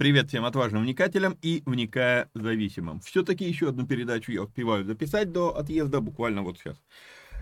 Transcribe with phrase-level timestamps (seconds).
[0.00, 3.00] Привет всем отважным вникателям и вникая зависимым.
[3.00, 6.78] Все-таки еще одну передачу я успеваю записать до отъезда, буквально вот сейчас,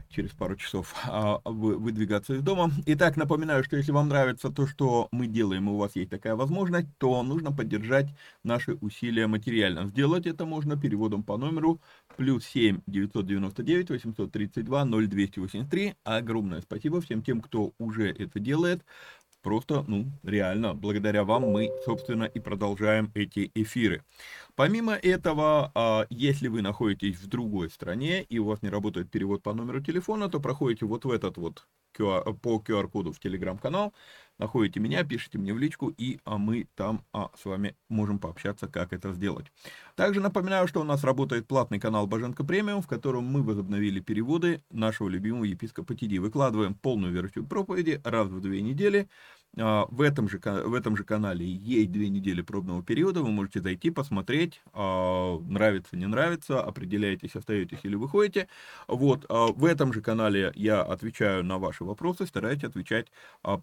[0.09, 2.73] через пару часов, а, выдвигаться из дома.
[2.87, 6.35] Итак, напоминаю, что если вам нравится то, что мы делаем, и у вас есть такая
[6.35, 8.09] возможность, то нужно поддержать
[8.43, 9.87] наши усилия материально.
[9.87, 11.81] Сделать это можно переводом по номеру
[12.17, 15.95] плюс 7 999 832 0283.
[16.03, 18.83] Огромное спасибо всем тем, кто уже это делает.
[19.43, 24.03] Просто, ну, реально, благодаря вам мы, собственно, и продолжаем эти эфиры.
[24.57, 29.43] Помимо этого, а, если вы находитесь в другой стране и у вас не работает перевод
[29.43, 33.95] по номеру телефона, то проходите вот в этот вот QR, по QR-коду в Telegram-канал,
[34.39, 38.69] находите меня, пишите мне в личку, и а мы там а, с вами можем пообщаться,
[38.69, 39.47] как это сделать.
[39.97, 44.63] Также напоминаю, что у нас работает платный канал Боженко Премиум, в котором мы возобновили переводы
[44.71, 46.19] нашего любимого епископа Тиди.
[46.19, 49.09] Выкладываем полную версию проповеди раз в две недели.
[49.57, 53.61] А, в этом, же, в этом же канале есть две недели пробного периода, вы можете
[53.61, 58.49] зайти, посмотреть, а, нравится, не нравится, определяетесь, остаетесь или выходите.
[58.87, 63.09] Вот, а, в этом же канале я отвечаю на ваши вопросы, стараюсь отвечать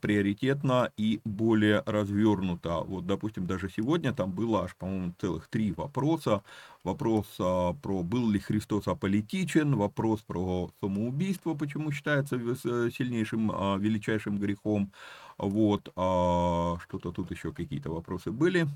[0.01, 2.79] приоритетно и более развернуто.
[2.79, 6.43] Вот, допустим, даже сегодня там было аж, по-моему, целых три вопроса.
[6.83, 13.47] Вопрос про был ли Христос аполитичен, вопрос про самоубийство, почему считается сильнейшим,
[13.79, 14.91] величайшим грехом,
[15.37, 18.67] вот, а, что-то тут еще какие-то вопросы были.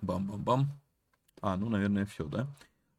[0.00, 0.68] Бам-бам-бам.
[1.40, 2.46] А, ну, наверное, все, да?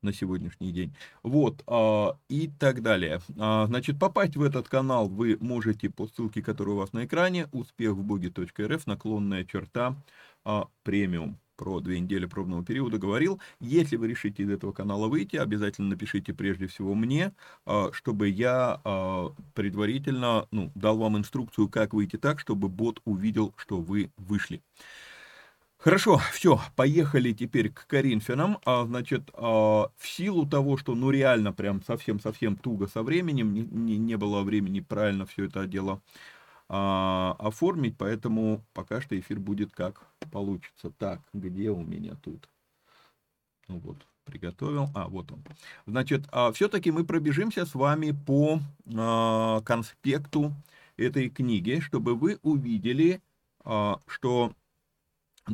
[0.01, 0.94] на сегодняшний день.
[1.23, 3.21] Вот, а, и так далее.
[3.38, 7.47] А, значит, попасть в этот канал вы можете по ссылке, которая у вас на экране,
[7.51, 9.95] успехвбоге.рф, наклонная черта,
[10.45, 11.38] а, премиум.
[11.59, 13.41] Про две недели пробного периода говорил.
[13.59, 17.33] Если вы решите из этого канала выйти, обязательно напишите прежде всего мне,
[17.65, 23.53] а, чтобы я а, предварительно ну, дал вам инструкцию, как выйти так, чтобы бот увидел,
[23.57, 24.61] что вы вышли.
[25.77, 28.59] Хорошо, все, поехали теперь к Коринфянам.
[28.63, 33.63] А, значит, а, в силу того, что ну реально прям совсем-совсем туго со временем, не,
[33.63, 36.01] не, не было времени правильно все это дело
[36.69, 40.92] а, оформить, поэтому пока что эфир будет как получится.
[40.92, 42.48] Так, где у меня тут?
[43.68, 44.89] Ну вот, приготовил.
[44.94, 45.44] А, вот он.
[45.88, 48.60] Значит, а, все-таки мы пробежимся с вами по
[48.95, 50.54] а, конспекту
[50.95, 53.22] этой книги, чтобы вы увидели,
[53.63, 54.54] а, что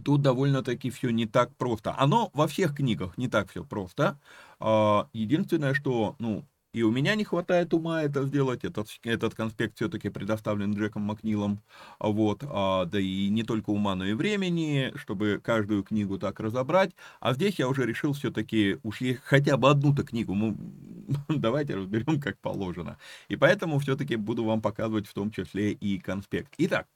[0.03, 1.95] тут довольно-таки все не так просто.
[1.97, 4.19] Оно во всех книгах не так все просто.
[4.59, 8.65] А, единственное, что, ну, и у меня не хватает ума это сделать.
[8.65, 11.61] Этот, этот конспект все-таки предоставлен Джеком Макнилом.
[11.99, 16.91] Вот, а, да и не только ума, но и времени, чтобы каждую книгу так разобрать.
[17.21, 20.57] А здесь я уже решил все-таки, уж хотя бы одну-то книгу, мы,
[21.29, 22.97] давайте разберем как положено.
[23.29, 26.55] И поэтому все-таки буду вам показывать в том числе и конспект.
[26.57, 26.87] Итак,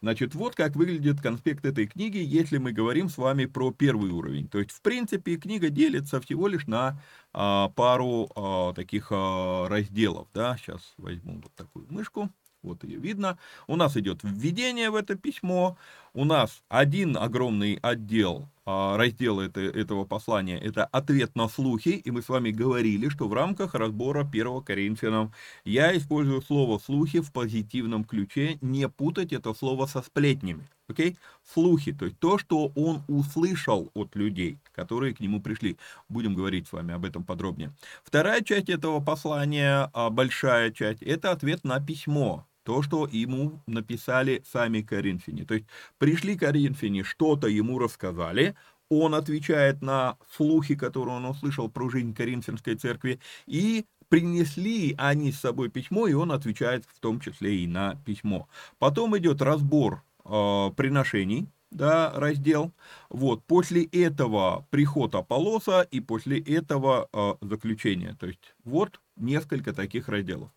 [0.00, 4.48] Значит, вот как выглядит конспект этой книги, если мы говорим с вами про первый уровень.
[4.48, 7.00] То есть, в принципе, книга делится всего лишь на
[7.32, 10.28] а, пару а, таких а, разделов.
[10.34, 10.56] Да?
[10.56, 12.30] Сейчас возьму вот такую мышку.
[12.62, 13.38] Вот ее видно.
[13.66, 15.76] У нас идет введение в это письмо.
[16.14, 21.88] У нас один огромный отдел, а, раздел это, этого послания, это ответ на слухи.
[21.88, 25.32] И мы с вами говорили, что в рамках разбора 1 Коринфянам
[25.64, 28.58] я использую слово слухи в позитивном ключе.
[28.60, 30.68] Не путать это слово со сплетнями.
[30.88, 31.16] Окей?
[31.52, 35.78] Слухи, то есть то, что он услышал от людей, которые к нему пришли.
[36.08, 37.72] Будем говорить с вами об этом подробнее.
[38.04, 44.42] Вторая часть этого послания, а, большая часть, это ответ на письмо то, что ему написали
[44.50, 45.44] сами коринфяне.
[45.44, 45.66] То есть
[45.98, 48.54] пришли коринфяне, что-то ему рассказали,
[48.88, 55.40] он отвечает на слухи, которые он услышал про жизнь Коринфянской церкви, и принесли они с
[55.40, 58.48] собой письмо, и он отвечает в том числе и на письмо.
[58.78, 62.72] Потом идет разбор э, приношений, да, раздел.
[63.08, 68.14] Вот, после этого приход Аполлоса и после этого э, заключение.
[68.20, 70.50] То есть вот несколько таких разделов.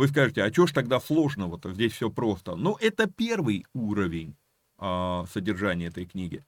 [0.00, 1.74] Вы скажете, а что ж тогда сложного-то?
[1.74, 2.56] Здесь все просто.
[2.56, 4.34] Ну, это первый уровень
[4.78, 6.42] а, содержания этой книги.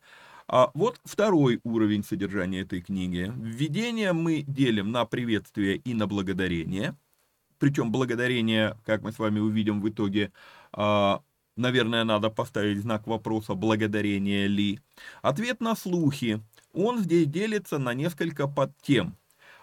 [0.49, 3.31] А вот второй уровень содержания этой книги.
[3.37, 6.97] Введение мы делим на приветствие и на благодарение.
[7.59, 10.33] Причем благодарение, как мы с вами увидим в итоге,
[10.73, 11.21] а,
[11.55, 14.81] наверное, надо поставить знак вопроса, благодарение ли.
[15.21, 16.41] Ответ на слухи.
[16.73, 19.15] Он здесь делится на несколько подтем.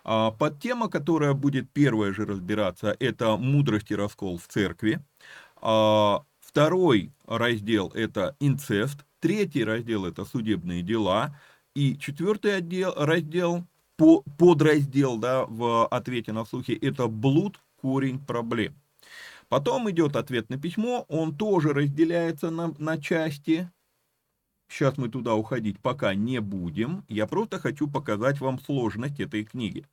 [0.04, 5.00] А подтема, которая будет первая же разбираться, это мудрость и раскол в церкви.
[5.62, 9.06] А второй раздел– это инцест.
[9.19, 11.36] Третий раздел– это судебные дела.
[11.75, 13.66] И четвертый отдел, раздел,
[13.98, 18.75] по, подраздел да, в ответе на слухи– это блуд, корень проблем.
[19.50, 23.69] Потом идет ответ на письмо, он тоже разделяется на, на части,
[24.69, 27.04] Сейчас мы туда уходить пока не будем.
[27.10, 29.86] Я просто хочу показать вам сложность этой книги.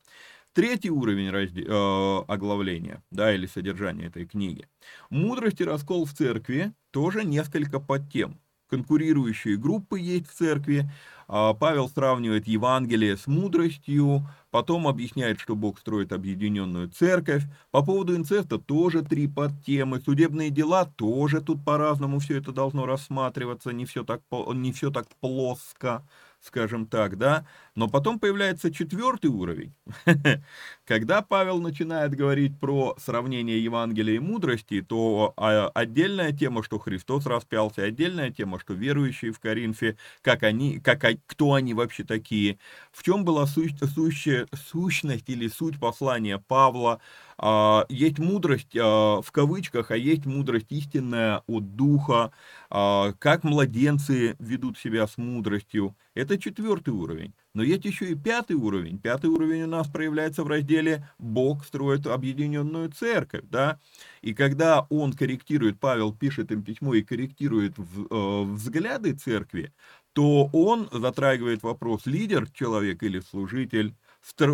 [0.52, 1.64] Третий уровень разде...
[1.66, 4.68] э, оглавления, да, или содержания этой книги.
[5.10, 10.90] Мудрость и раскол в церкви тоже несколько подтем конкурирующие группы есть в церкви.
[11.28, 17.44] А, Павел сравнивает Евангелие с мудростью, потом объясняет, что Бог строит объединенную церковь.
[17.70, 20.00] По поводу инцеста тоже три подтемы.
[20.00, 24.22] Судебные дела тоже тут по-разному все это должно рассматриваться, не все так,
[24.54, 26.04] не все так плоско
[26.46, 27.46] скажем так, да,
[27.76, 29.74] но потом появляется четвертый уровень,
[30.86, 37.26] когда Павел начинает говорить про сравнение Евангелия и мудрости, то а, отдельная тема, что Христос
[37.26, 42.58] распялся, отдельная тема, что верующие в Коринфе, как они, как, кто они вообще такие,
[42.92, 47.00] в чем была сущ, сущая, сущность или суть послания Павла,
[47.36, 52.32] а, есть мудрость а, в кавычках, а есть мудрость истинная от Духа,
[52.68, 55.96] как младенцы ведут себя с мудростью.
[56.14, 57.34] Это четвертый уровень.
[57.56, 58.98] Но есть еще и пятый уровень.
[58.98, 63.44] Пятый уровень у нас проявляется в разделе «Бог строит объединенную церковь».
[63.50, 63.80] Да?
[64.20, 69.72] И когда он корректирует, Павел пишет им письмо и корректирует э, взгляды церкви,
[70.12, 73.94] то он затрагивает вопрос лидер, человек или служитель,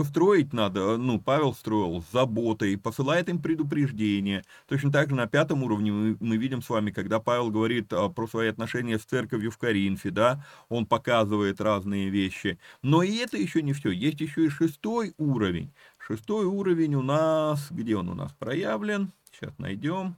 [0.05, 4.45] строить надо, ну, Павел строил с заботой, посылает им предупреждение.
[4.69, 8.09] Точно так же на пятом уровне мы, мы видим с вами, когда Павел говорит а,
[8.09, 12.59] про свои отношения с церковью в Коринфе, да, он показывает разные вещи.
[12.83, 15.73] Но и это еще не все, есть еще и шестой уровень.
[15.99, 19.13] Шестой уровень у нас, где он у нас проявлен?
[19.33, 20.17] Сейчас найдем.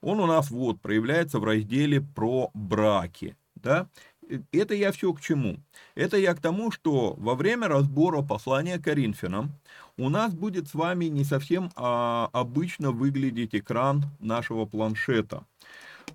[0.00, 3.88] Он у нас вот проявляется в разделе про браки, да.
[4.52, 5.56] Это я все к чему?
[5.94, 9.52] Это я к тому, что во время разбора послания Коринфянам
[9.96, 15.44] у нас будет с вами не совсем а, обычно выглядеть экран нашего планшета.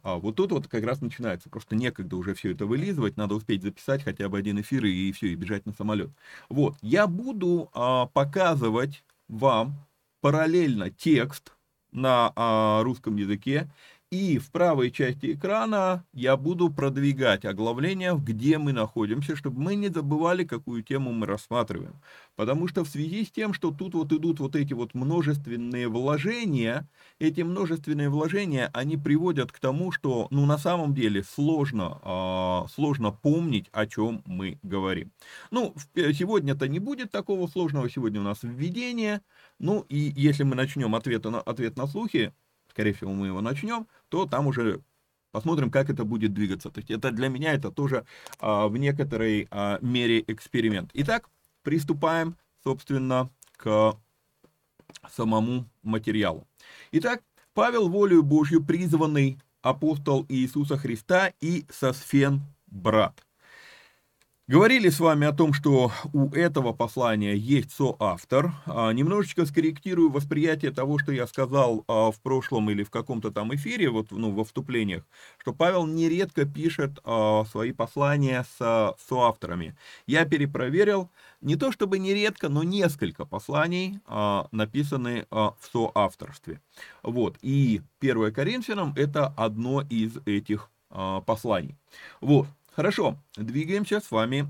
[0.04, 3.64] А вот тут вот как раз начинается, просто некогда уже все это вылизывать, надо успеть
[3.64, 6.10] записать хотя бы один эфир и, все, и бежать на самолет.
[6.48, 9.76] Вот, я буду а, показывать вам
[10.22, 11.54] параллельно текст
[11.92, 13.70] на а, русском языке
[14.12, 19.90] и в правой части экрана я буду продвигать оглавление, где мы находимся, чтобы мы не
[19.90, 22.02] забывали, какую тему мы рассматриваем.
[22.36, 26.90] Потому что в связи с тем, что тут вот идут вот эти вот множественные вложения,
[27.20, 33.12] эти множественные вложения, они приводят к тому, что, ну, на самом деле сложно, э, сложно
[33.12, 35.12] помнить, о чем мы говорим.
[35.52, 39.22] Ну, сегодня-то не будет такого сложного, сегодня у нас введение,
[39.60, 42.34] ну, и если мы начнем ответ на, ответ на слухи,
[42.80, 44.80] скорее всего, мы его начнем, то там уже
[45.34, 46.70] посмотрим, как это будет двигаться.
[46.70, 48.06] То есть это для меня это тоже
[48.40, 50.90] а, в некоторой а, мере эксперимент.
[50.94, 51.30] Итак,
[51.62, 53.98] приступаем, собственно, к
[55.12, 56.48] самому материалу.
[56.94, 57.22] Итак,
[57.54, 63.26] Павел, волею Божью призванный апостол Иисуса Христа и Сосфен брат.
[64.50, 68.52] Говорили с вами о том, что у этого послания есть соавтор.
[68.66, 73.54] А, немножечко скорректирую восприятие того, что я сказал а, в прошлом или в каком-то там
[73.54, 75.06] эфире, вот ну, во вступлениях,
[75.38, 79.78] что Павел нередко пишет а, свои послания с соавторами.
[80.08, 84.00] Я перепроверил, не то чтобы нередко, но несколько посланий
[84.52, 86.60] написаны в соавторстве.
[87.04, 90.72] Вот, и 1 Коринфянам это одно из этих
[91.28, 91.78] посланий.
[92.20, 92.48] Вот.
[92.80, 94.48] Хорошо, двигаемся с вами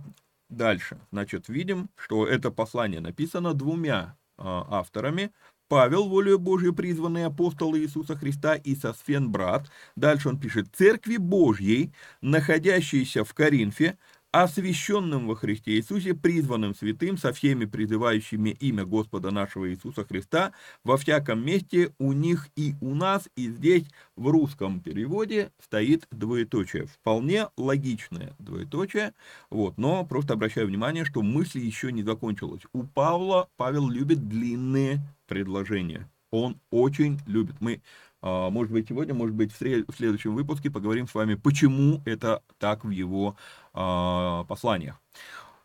[0.50, 1.00] дальше.
[1.12, 5.32] Значит, видим, что это послание написано двумя э, авторами.
[5.68, 9.72] Павел, волею Божью призванный апостол Иисуса Христа, и Сосфен брат.
[9.96, 13.98] Дальше он пишет, «Церкви Божьей, находящейся в Коринфе,
[14.32, 20.52] освященным во Христе Иисусе, призванным святым, со всеми призывающими имя Господа нашего Иисуса Христа,
[20.84, 26.86] во всяком месте у них и у нас, и здесь в русском переводе стоит двоеточие.
[26.86, 29.14] Вполне логичное двоеточие,
[29.50, 32.62] вот, но просто обращаю внимание, что мысль еще не закончилась.
[32.74, 36.08] У Павла, Павел любит длинные предложения.
[36.32, 37.56] Он очень любит.
[37.60, 37.82] Мы
[38.22, 42.90] может быть, сегодня, может быть, в следующем выпуске поговорим с вами, почему это так в
[42.90, 43.38] его
[43.74, 45.00] а, посланиях.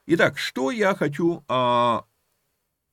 [0.06, 2.04] Итак, что я хочу а,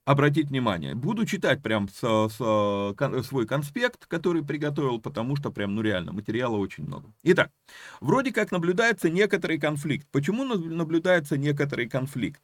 [0.05, 0.95] обратить внимание.
[0.95, 6.11] Буду читать прям с, с, кон, свой конспект, который приготовил, потому что прям, ну реально,
[6.11, 7.11] материала очень много.
[7.23, 7.51] Итак,
[7.99, 10.07] вроде как наблюдается некоторый конфликт.
[10.11, 12.41] Почему наблюдается некоторый конфликт?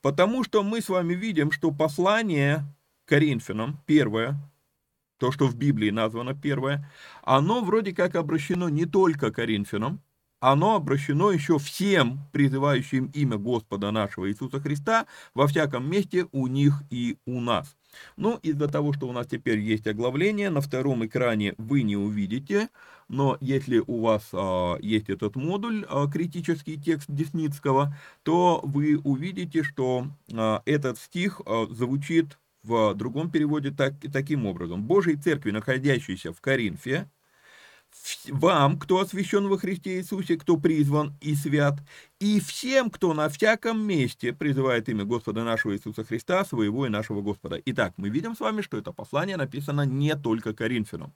[0.00, 2.64] Потому что мы с вами видим, что послание
[3.06, 4.36] Коринфянам, первое,
[5.18, 6.90] то, что в Библии названо первое,
[7.22, 10.00] оно вроде как обращено не только Коринфянам,
[10.40, 16.82] оно обращено еще всем призывающим имя Господа нашего Иисуса Христа во всяком месте у них
[16.90, 17.76] и у нас.
[18.16, 22.68] Ну, из-за того, что у нас теперь есть оглавление, на втором экране вы не увидите,
[23.08, 29.62] но если у вас а, есть этот модуль, а, критический текст Десницкого, то вы увидите,
[29.62, 34.84] что а, этот стих а, звучит в другом переводе так, таким образом.
[34.84, 37.10] Божьей церкви, находящейся в Коринфе,
[38.28, 41.78] вам, кто освящен во Христе Иисусе, кто призван и свят,
[42.20, 47.22] и всем, кто на всяком месте призывает имя Господа нашего Иисуса Христа, своего и нашего
[47.22, 47.60] Господа.
[47.64, 51.14] Итак, мы видим с вами, что это послание написано не только Коринфянам.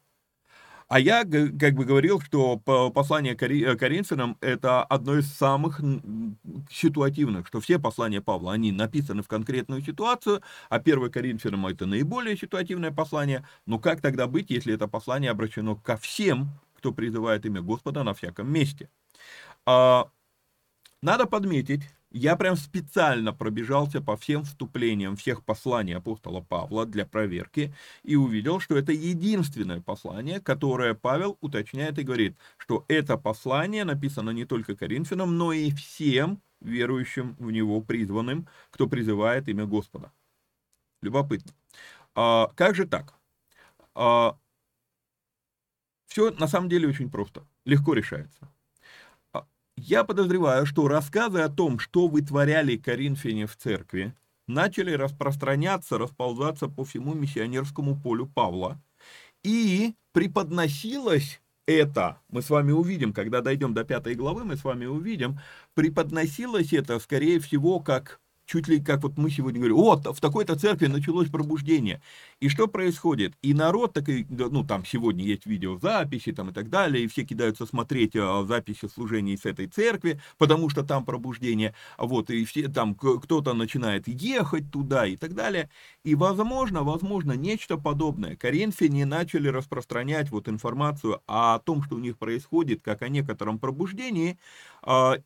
[0.92, 5.80] А я как бы говорил, что послание э, Коринфянам это одно из самых
[6.70, 12.37] ситуативных, что все послания Павла, они написаны в конкретную ситуацию, а 1 Коринфянам это наиболее
[12.37, 13.42] ситуативное послание.
[13.64, 18.12] Но как тогда быть, если это послание обращено ко всем, кто призывает имя Господа на
[18.12, 18.90] всяком месте?
[19.64, 20.11] А,
[21.00, 27.75] надо подметить, я прям специально пробежался по всем вступлениям всех посланий апостола Павла для проверки
[28.02, 34.31] и увидел, что это единственное послание, которое Павел уточняет и говорит, что это послание написано
[34.31, 40.12] не только Коринфянам, но и всем верующим в него призванным, кто призывает имя Господа.
[41.00, 41.52] Любопытно.
[42.14, 43.14] А, как же так?
[43.95, 44.37] А,
[46.07, 48.49] все на самом деле очень просто, легко решается.
[49.84, 54.14] Я подозреваю, что рассказы о том, что вытворяли коринфяне в церкви,
[54.46, 58.80] начали распространяться, расползаться по всему миссионерскому полю Павла,
[59.42, 64.86] и преподносилось это, мы с вами увидим, когда дойдем до пятой главы, мы с вами
[64.86, 65.40] увидим,
[65.74, 70.56] преподносилось это, скорее всего, как чуть ли как вот мы сегодня говорим, вот в такой-то
[70.56, 72.02] церкви началось пробуждение.
[72.40, 73.34] И что происходит?
[73.42, 77.66] И народ такой, ну там сегодня есть видеозаписи там и так далее, и все кидаются
[77.66, 82.94] смотреть а, записи служений с этой церкви, потому что там пробуждение, вот, и все там
[82.94, 85.70] кто-то начинает ехать туда и так далее.
[86.04, 88.37] И возможно, возможно, нечто подобное.
[88.37, 94.38] Коринфяне начали распространять вот информацию о том, что у них происходит, как о некотором пробуждении,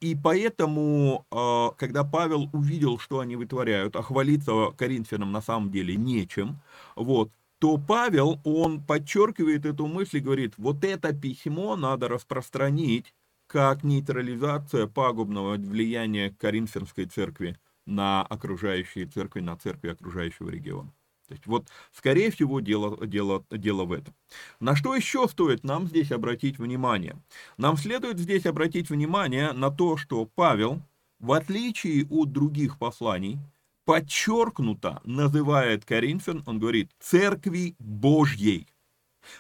[0.00, 5.96] и поэтому, а, когда Павел увидел, что они вытворяют, а хвалиться Коринфянам на самом деле
[5.96, 6.60] нечем,
[6.94, 13.14] вот, то Павел, он подчеркивает эту мысль и говорит, вот это письмо надо распространить
[13.46, 20.92] как нейтрализация пагубного влияния Коринфянской церкви на окружающие церкви, на церкви окружающего региона.
[21.28, 24.14] То есть вот, скорее всего, дело, дело, дело в этом.
[24.60, 27.16] На что еще стоит нам здесь обратить внимание?
[27.56, 30.82] Нам следует здесь обратить внимание на то, что Павел,
[31.18, 33.38] в отличие от других посланий,
[33.84, 38.66] подчеркнуто называет Коринфян, он говорит, церкви Божьей.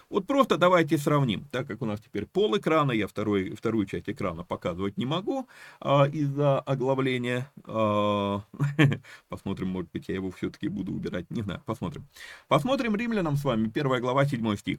[0.08, 4.08] Вот просто давайте сравним, так как у нас теперь пол экрана, я второй, вторую часть
[4.08, 5.48] экрана показывать не могу
[5.80, 7.50] а, из-за оглавления.
[7.64, 8.42] А,
[9.28, 12.06] посмотрим, может быть, я его все-таки буду убирать, не знаю, посмотрим.
[12.48, 14.78] Посмотрим римлянам с вами, первая глава, 7 стих.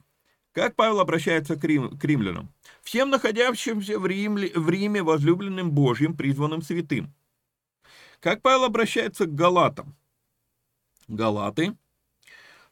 [0.52, 2.48] Как Павел обращается к, рим, к римлянам?
[2.82, 7.14] «Всем находящимся в, Риме, в Риме возлюбленным Божьим, призванным святым».
[8.20, 9.94] Как Павел обращается к галатам?
[11.06, 11.76] Галаты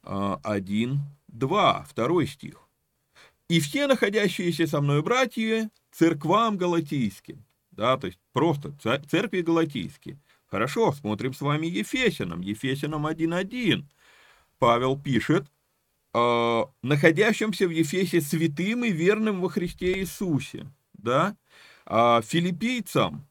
[0.02, 1.00] 1,
[1.38, 2.68] 2, второй стих.
[3.48, 7.44] «И все находящиеся со мной братья церквам галатийским».
[7.70, 8.72] Да, то есть просто
[9.08, 10.18] церкви галатийские.
[10.46, 12.40] Хорошо, смотрим с вами Ефесянам.
[12.40, 13.84] Ефесянам 1.1.
[14.58, 15.46] Павел пишет,
[16.14, 20.72] э, находящимся в Ефесе святым и верным во Христе Иисусе.
[20.94, 21.36] Да?
[21.84, 23.28] А филиппийцам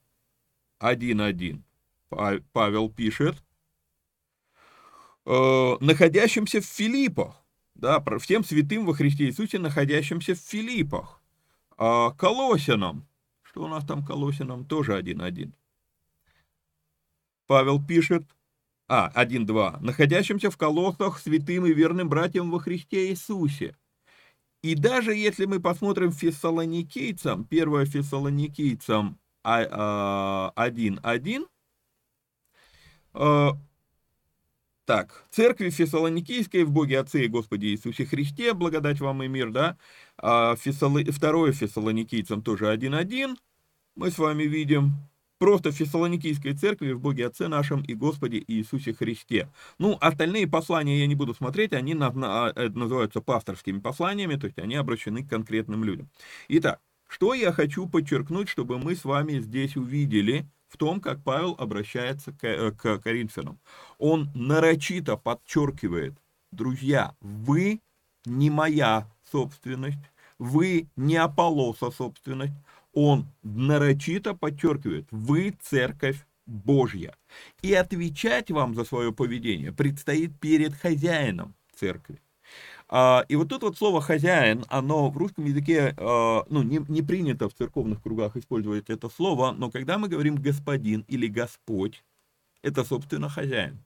[0.79, 1.63] 1.1.
[2.53, 3.43] Павел пишет,
[5.25, 7.44] э, находящимся в Филиппах
[7.85, 11.21] да, всем святым во Христе Иисусе, находящимся в Филиппах.
[11.77, 13.05] А Колосинам,
[13.43, 15.53] что у нас там Колосинам, тоже один-один.
[17.45, 18.23] Павел пишет,
[18.87, 23.75] а, один-два, находящимся в колоссах святым и верным братьям во Христе Иисусе.
[24.63, 31.47] И даже если мы посмотрим фессалоникийцам, 1 фессалоникийцам 1.1,
[34.85, 39.77] так, церкви Фессалоникийской в Боге Отце и Господе Иисусе Христе, благодать вам и мир, да.
[40.17, 40.95] А Фессал...
[41.11, 43.35] Второе Фессалоникийцам тоже 1.1,
[43.95, 44.93] мы с вами видим.
[45.37, 49.49] Просто Фессалоникийской церкви в Боге Отце нашем и Господе Иисусе Христе.
[49.79, 54.59] Ну, остальные послания я не буду смотреть, они на, э, называются пасторскими посланиями, то есть
[54.59, 56.09] они обращены к конкретным людям.
[56.47, 61.55] Итак, что я хочу подчеркнуть, чтобы мы с вами здесь увидели– в том, как Павел
[61.57, 63.59] обращается к, э, к Коринфянам.
[63.97, 66.15] Он нарочито подчеркивает,
[66.51, 67.81] друзья, вы
[68.25, 69.99] не моя собственность,
[70.39, 72.55] вы не Аполлоса собственность.
[72.93, 77.15] Он нарочито подчеркивает, вы церковь Божья.
[77.61, 82.21] И отвечать вам за свое поведение предстоит перед хозяином церкви.
[82.87, 87.01] А, и вот тут вот слово «хозяин», оно в русском языке, а, ну, не, не
[87.01, 92.03] принято в церковных кругах использовать это слово, но когда мы говорим «господин» или «господь»,
[92.61, 93.83] это, собственно, хозяин.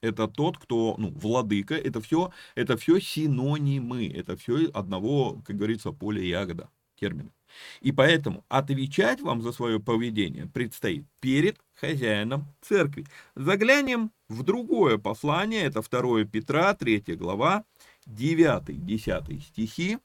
[0.00, 5.92] Это тот, кто, ну, владыка, это все, это все синонимы, это все одного, как говорится,
[5.92, 7.32] поля ягода, термин.
[7.80, 13.06] И поэтому отвечать вам за свое поведение предстоит перед хозяином церкви.
[13.34, 17.64] Заглянем в другое послание, это 2 Петра, 3 глава,
[18.08, 19.98] 9-10 стихи,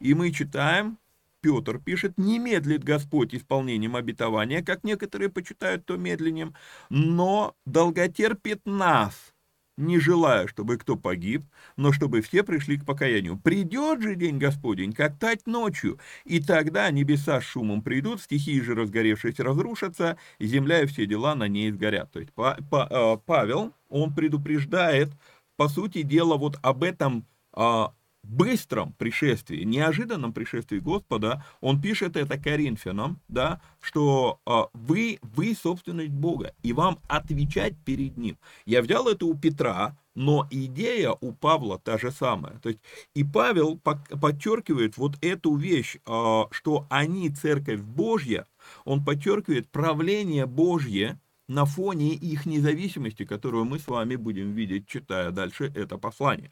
[0.00, 0.98] и мы читаем,
[1.40, 6.54] Петр пишет, «Не медлит Господь исполнением обетования, как некоторые почитают то медленнем,
[6.90, 9.32] но долготерпит нас,
[9.76, 11.44] не желая, чтобы кто погиб,
[11.76, 13.38] но чтобы все пришли к покаянию.
[13.38, 18.74] Придет же день Господень, как тать ночью, и тогда небеса с шумом придут, стихии же
[18.74, 22.10] разгоревшись разрушатся, земля и все дела на ней сгорят».
[22.10, 25.10] То есть э, Павел, он предупреждает,
[25.56, 27.24] по сути дела, вот об этом
[27.56, 27.92] о
[28.26, 36.12] быстром пришествии, неожиданном пришествии Господа, он пишет это Коринфянам, да, что а, вы, вы собственность
[36.12, 38.36] Бога, и вам отвечать перед Ним.
[38.64, 42.58] Я взял это у Петра, но идея у Павла та же самая.
[42.58, 42.80] То есть
[43.14, 48.46] и Павел подчеркивает вот эту вещь, а, что они церковь Божья,
[48.84, 55.30] он подчеркивает правление Божье на фоне их независимости, которую мы с вами будем видеть, читая
[55.30, 56.50] дальше это послание.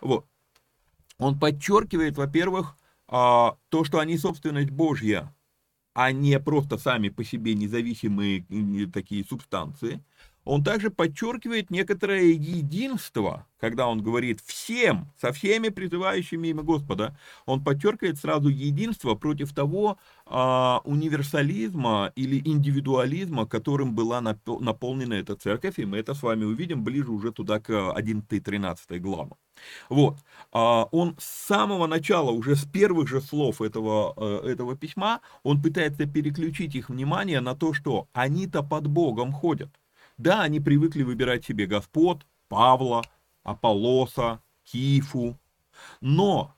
[0.00, 0.24] Вот
[1.18, 2.76] он подчеркивает, во-первых,
[3.08, 5.34] а, то, что они собственность Божья,
[5.94, 8.44] а не просто сами по себе независимые
[8.92, 10.04] такие субстанции.
[10.46, 17.64] Он также подчеркивает некоторое единство, когда он говорит всем, со всеми призывающими имя Господа, он
[17.64, 25.84] подчеркивает сразу единство против того а, универсализма или индивидуализма, которым была наполнена эта церковь, и
[25.84, 29.34] мы это с вами увидим ближе уже туда к 11-13 главам.
[29.88, 30.16] Вот,
[30.52, 35.60] а, он с самого начала, уже с первых же слов этого, э, этого письма, он
[35.60, 39.70] пытается переключить их внимание на то, что они-то под Богом ходят.
[40.18, 43.02] Да, они привыкли выбирать себе господ, Павла,
[43.42, 45.38] Аполлоса, Кифу.
[46.00, 46.55] Но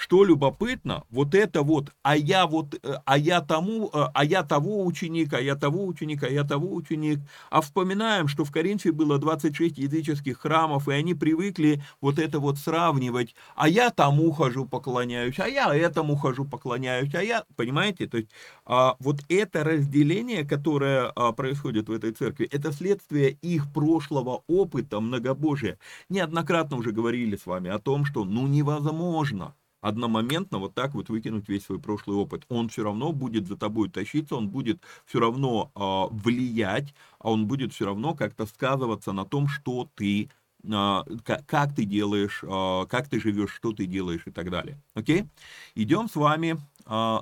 [0.00, 4.42] что любопытно, вот это вот, а я вот, э, а я тому, э, а я
[4.42, 7.18] того ученика, а я того ученика, а я того ученик.
[7.50, 12.56] А вспоминаем, что в Коринфе было 26 языческих храмов, и они привыкли вот это вот
[12.56, 13.34] сравнивать.
[13.54, 18.06] А я тому хожу, поклоняюсь, а я этому хожу, поклоняюсь, а я, понимаете?
[18.06, 18.30] То есть
[18.64, 24.98] а, вот это разделение, которое а, происходит в этой церкви, это следствие их прошлого опыта
[25.00, 25.78] многобожия.
[26.08, 31.48] Неоднократно уже говорили с вами о том, что ну невозможно одномоментно вот так вот выкинуть
[31.48, 32.44] весь свой прошлый опыт.
[32.48, 37.46] Он все равно будет за тобой тащиться, он будет все равно э, влиять, а он
[37.46, 40.30] будет все равно как-то сказываться на том, что ты,
[40.62, 41.02] э,
[41.46, 44.78] как, ты делаешь, э, как ты живешь, что ты делаешь и так далее.
[44.94, 45.26] Окей?
[45.74, 46.58] Идем с вами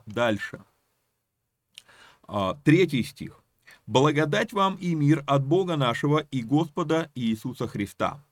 [0.06, 0.62] дальше.
[2.64, 3.42] Третий стих.
[3.86, 8.22] «Благодать вам и мир от Бога нашего и Господа Иисуса Христа».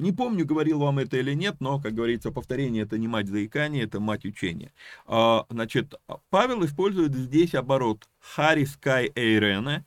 [0.00, 3.84] Не помню, говорил вам это или нет, но, как говорится, повторение это не мать заикания,
[3.84, 4.72] это мать учения.
[5.04, 5.94] А, значит,
[6.30, 9.84] Павел использует здесь оборот харис кай эйрене,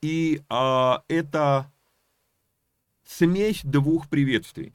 [0.00, 1.72] и а, это
[3.04, 4.72] смесь двух приветствий.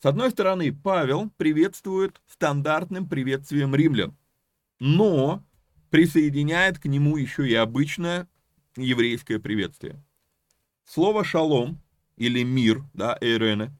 [0.00, 4.16] С одной стороны, Павел приветствует стандартным приветствием римлян,
[4.78, 5.42] но
[5.90, 8.28] присоединяет к нему еще и обычное
[8.76, 10.00] еврейское приветствие.
[10.84, 11.80] Слово «шалом»
[12.16, 13.72] или «мир», да, «эйрене»,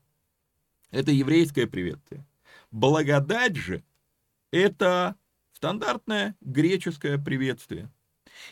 [0.92, 2.24] это еврейское приветствие.
[2.70, 3.82] Благодать же–
[4.52, 5.16] это
[5.52, 7.90] стандартное греческое приветствие.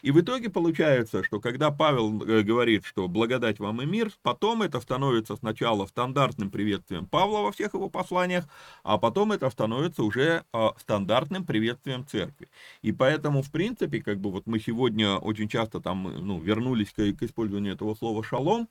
[0.03, 4.63] И в итоге получается, что когда Павел э, говорит, что благодать вам и мир, потом
[4.63, 8.47] это становится сначала стандартным приветствием Павла во всех его посланиях,
[8.83, 12.49] а потом это становится уже а, стандартным приветствием церкви.
[12.83, 16.97] И поэтому, в принципе, как бы вот мы сегодня очень часто там, ну, вернулись к,
[16.97, 18.69] к использованию этого слова «шалом»,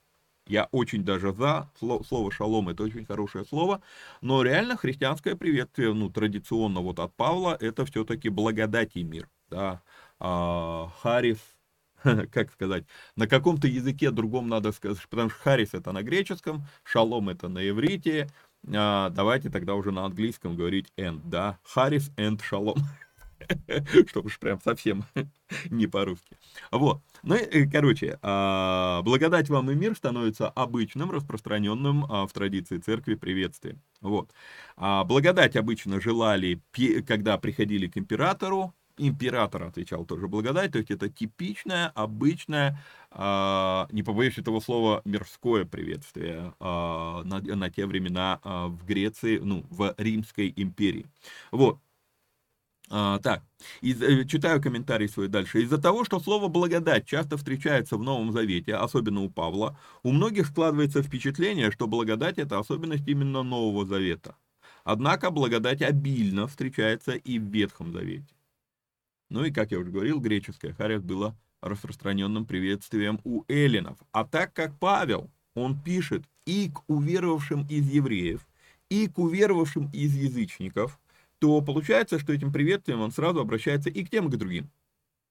[0.50, 1.70] я очень даже за.
[1.78, 3.82] Слово шалом это очень хорошее слово.
[4.22, 9.30] Но реально христианское приветствие, ну, традиционно вот от Павла, это все-таки благодать и мир.
[9.50, 9.82] Да.
[10.20, 11.40] А, Харис,
[12.04, 12.86] как сказать,
[13.16, 17.68] на каком-то языке другом надо сказать, потому что Харис это на греческом, шалом это на
[17.68, 18.28] иврите,
[18.74, 22.78] а, давайте тогда уже на английском говорить and, да, Харис and шалом.
[24.08, 25.06] чтобы уж прям совсем
[25.70, 26.38] не по-русски.
[26.72, 27.02] Вот.
[27.24, 33.16] Ну, и, короче, а, благодать вам и мир становится обычным, распространенным а, в традиции церкви
[33.16, 33.82] приветствием.
[34.02, 34.32] Вот.
[34.78, 36.62] А благодать обычно желали,
[37.08, 42.78] когда приходили к императору, император отвечал тоже благодать, то есть это типичное, обычное,
[43.14, 50.54] не побоюсь этого слова, мирское приветствие на, на те времена в Греции, ну, в Римской
[50.54, 51.06] империи.
[51.52, 51.80] Вот.
[52.92, 53.44] А, так,
[53.82, 55.62] из, э, читаю комментарий свой дальше.
[55.62, 60.48] Из-за того, что слово «благодать» часто встречается в Новом Завете, особенно у Павла, у многих
[60.48, 64.36] складывается впечатление, что благодать– это особенность именно Нового Завета.
[64.84, 68.34] Однако благодать обильно встречается и в Ветхом Завете.
[69.30, 74.00] Ну и, как я уже говорил, греческое харес было распространенным приветствием у эллинов.
[74.12, 78.48] А так как Павел, он пишет и к уверовавшим из евреев,
[78.90, 81.00] и к уверовавшим из язычников–
[81.40, 84.70] то получается, что этим приветствием он сразу обращается и к тем, и к другим.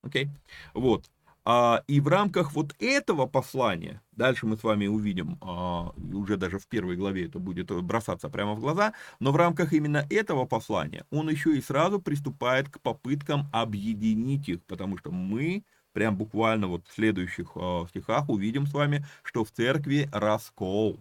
[0.03, 0.25] Окей?
[0.25, 0.29] Okay?
[0.75, 1.05] Вот.
[1.51, 6.59] А, и в рамках вот этого послания, дальше мы с вами увидим, а, уже даже
[6.59, 11.07] в первой главе это будет бросаться прямо в глаза, но в рамках именно этого послания
[11.11, 16.87] он еще и сразу приступает к попыткам объединить их, потому что мы прям буквально вот
[16.87, 21.01] в следующих а, стихах увидим с вами, что в церкви раскол.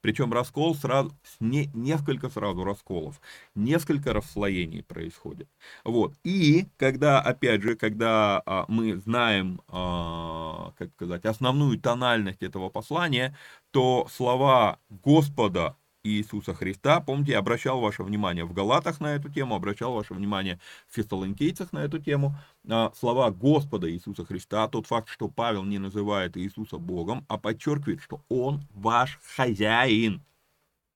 [0.00, 3.20] Причем раскол сразу, не, несколько сразу расколов,
[3.54, 5.48] несколько расслоений происходит.
[5.84, 6.14] Вот.
[6.24, 13.36] И когда, опять же, когда а, мы знаем, а, как сказать, основную тональность этого послания,
[13.70, 17.00] то слова Господа Иисуса Христа.
[17.00, 20.58] Помните, я обращал ваше внимание в Галатах на эту тему, обращал ваше внимание
[20.88, 22.34] в Фессалоникийцах на эту тему.
[22.68, 28.00] А, слова Господа Иисуса Христа, тот факт, что Павел не называет Иисуса Богом, а подчеркивает,
[28.02, 30.22] что Он ваш хозяин.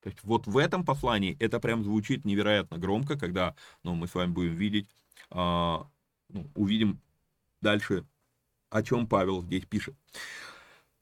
[0.03, 4.15] То есть вот в этом послании это прям звучит невероятно громко, когда ну, мы с
[4.15, 4.89] вами будем видеть,
[5.31, 5.87] а,
[6.29, 7.01] ну, увидим
[7.63, 8.05] дальше,
[8.71, 9.95] о чем Павел здесь пишет.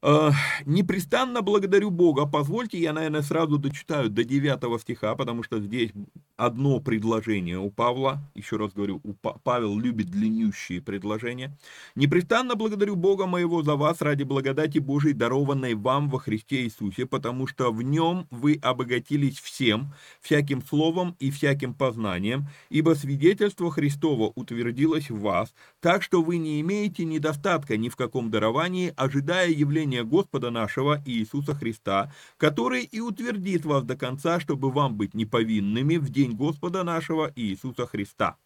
[0.02, 2.26] Непрестанно благодарю Бога.
[2.26, 5.92] Позвольте, я, наверное, сразу дочитаю до 9 стиха, потому что здесь
[6.36, 8.20] одно предложение у Павла.
[8.34, 11.56] Еще раз говорю, у Павел любит длиннющие предложения.
[11.94, 17.46] Непрестанно благодарю Бога моего за вас ради благодати Божией, дарованной вам во Христе Иисусе, потому
[17.46, 25.10] что в нем вы обогатились всем, всяким словом и всяким познанием, ибо свидетельство Христово утвердилось
[25.10, 30.04] в вас, так что вы не имеете недостатка ни в каком даровании, ожидая явления учения
[30.04, 36.10] Господа нашего Иисуса Христа, который и утвердит вас до конца, чтобы вам быть неповинными в
[36.10, 38.36] день Господа нашего Иисуса Христа.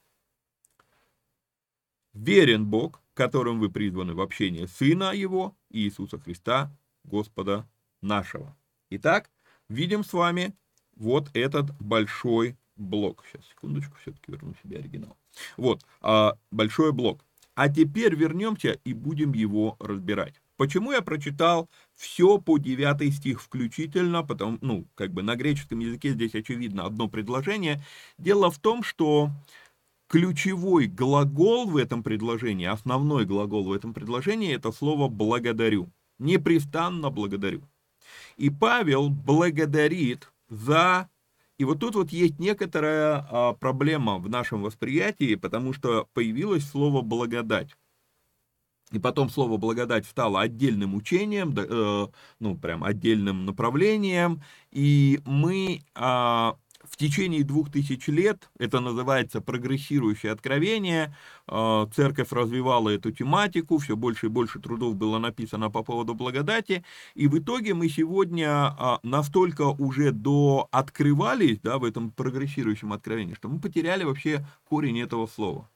[2.15, 6.71] Верен Бог, которым вы призваны в общение Сына Его, Иисуса Христа,
[7.05, 7.67] Господа
[8.03, 8.57] нашего.
[8.91, 9.31] Итак,
[9.69, 10.53] видим с вами
[10.97, 13.25] вот этот большой блок.
[13.27, 15.17] Сейчас, секундочку, все-таки верну себе оригинал.
[15.57, 17.25] Вот, а, большой блок.
[17.55, 20.35] А теперь вернемся и будем его разбирать.
[20.57, 26.11] Почему я прочитал все по 9 стих включительно, потому, ну, как бы на греческом языке
[26.11, 27.83] здесь очевидно одно предложение.
[28.17, 29.31] Дело в том, что
[30.09, 35.91] ключевой глагол в этом предложении, основной глагол в этом предложении, это слово «благодарю».
[36.19, 37.63] Непрестанно благодарю.
[38.37, 41.11] И Павел благодарит за...
[41.59, 47.03] И вот тут вот есть некоторая а, проблема в нашем восприятии, потому что появилось слово
[47.03, 47.77] «благодать».
[48.93, 52.07] И потом слово благодать стало отдельным учением, э,
[52.39, 54.43] ну, прям отдельным направлением.
[54.71, 56.53] И мы э,
[56.91, 61.15] в течение двух тысяч лет, это называется прогрессирующее откровение,
[61.49, 66.85] э, церковь развивала эту тематику, все больше и больше трудов было написано по поводу благодати.
[67.15, 73.35] И в итоге мы сегодня э, настолько уже до открывались да, в этом прогрессирующем откровении,
[73.35, 75.69] что мы потеряли вообще корень этого слова.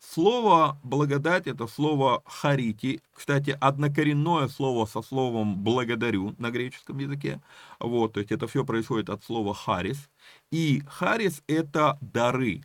[0.00, 3.02] Слово «благодать»— это слово «харити».
[3.12, 7.40] Кстати, однокоренное слово со словом «благодарю» на греческом языке.
[7.78, 10.08] Вот, то есть это все происходит от слова «харис».
[10.50, 12.62] И «харис»— это дары.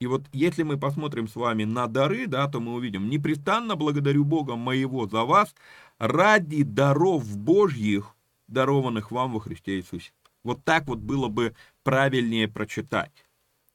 [0.00, 4.24] И вот если мы посмотрим с вами на дары, да, то мы увидим «непрестанно благодарю
[4.24, 5.54] Бога моего за вас
[5.98, 8.16] ради даров Божьих,
[8.48, 10.10] дарованных вам во Христе Иисусе».
[10.42, 13.12] Вот так вот было бы правильнее прочитать.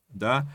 [0.10, 0.46] Да?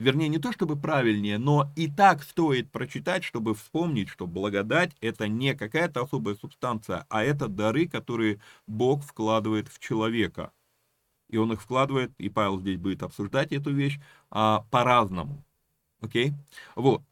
[0.00, 5.28] Вернее, не то чтобы правильнее, но и так стоит прочитать, чтобы вспомнить, что благодать это
[5.28, 10.52] не какая-то особая субстанция, а это дары, которые Бог вкладывает в человека.
[11.28, 15.44] И он их вкладывает, и Павел здесь будет обсуждать эту вещь а, по-разному.
[16.00, 16.32] Окей?
[16.76, 17.02] Вот.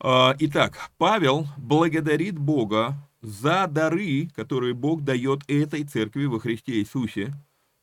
[0.00, 7.32] А, итак, Павел благодарит Бога за дары, которые Бог дает этой церкви во Христе Иисусе,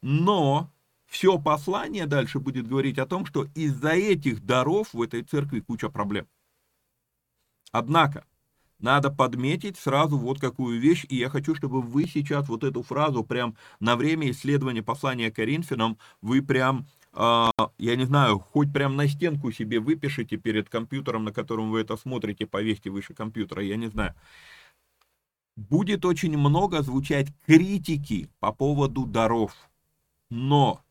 [0.02, 0.70] но
[1.08, 5.90] все послание дальше будет говорить о том, что из-за этих даров в этой церкви куча
[5.90, 6.28] проблем.
[7.72, 8.26] Однако,
[8.80, 13.24] надо подметить сразу вот какую вещь, и я хочу, чтобы вы сейчас вот эту фразу
[13.24, 19.08] прям на время исследования послания Коринфянам, вы прям, э, я не знаю, хоть прям на
[19.08, 23.88] стенку себе выпишите перед компьютером, на котором вы это смотрите, повесьте выше компьютера, я не
[23.88, 24.14] знаю.
[25.56, 29.56] Будет очень много звучать критики по поводу даров,
[30.30, 30.84] но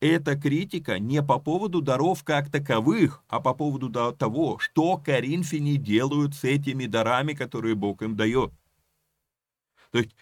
[0.00, 6.34] эта критика не по поводу даров как таковых, а по поводу того, что коринфяне делают
[6.34, 8.52] с этими дарами, которые Бог им дает.
[9.90, 10.14] То есть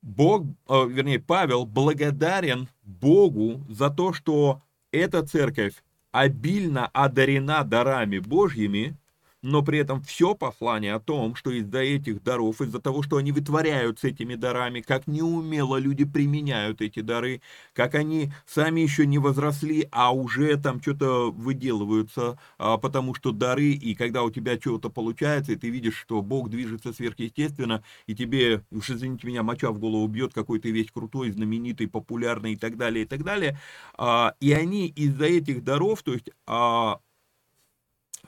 [0.00, 8.96] Бог, э, вернее, Павел благодарен Богу за то, что эта церковь обильно одарена дарами Божьими,
[9.42, 13.32] но при этом все послание о том, что из-за этих даров, из-за того, что они
[13.32, 17.42] вытворяют с этими дарами, как неумело люди применяют эти дары,
[17.74, 23.72] как они сами еще не возросли, а уже там что-то выделываются, а, потому что дары,
[23.72, 28.64] и когда у тебя что-то получается, и ты видишь, что Бог движется сверхъестественно, и тебе,
[28.70, 32.76] уж извините меня, моча в голову бьет, какой ты весь крутой, знаменитый, популярный и так
[32.76, 33.58] далее, и так далее,
[33.96, 37.00] а, и они из-за этих даров, то есть а,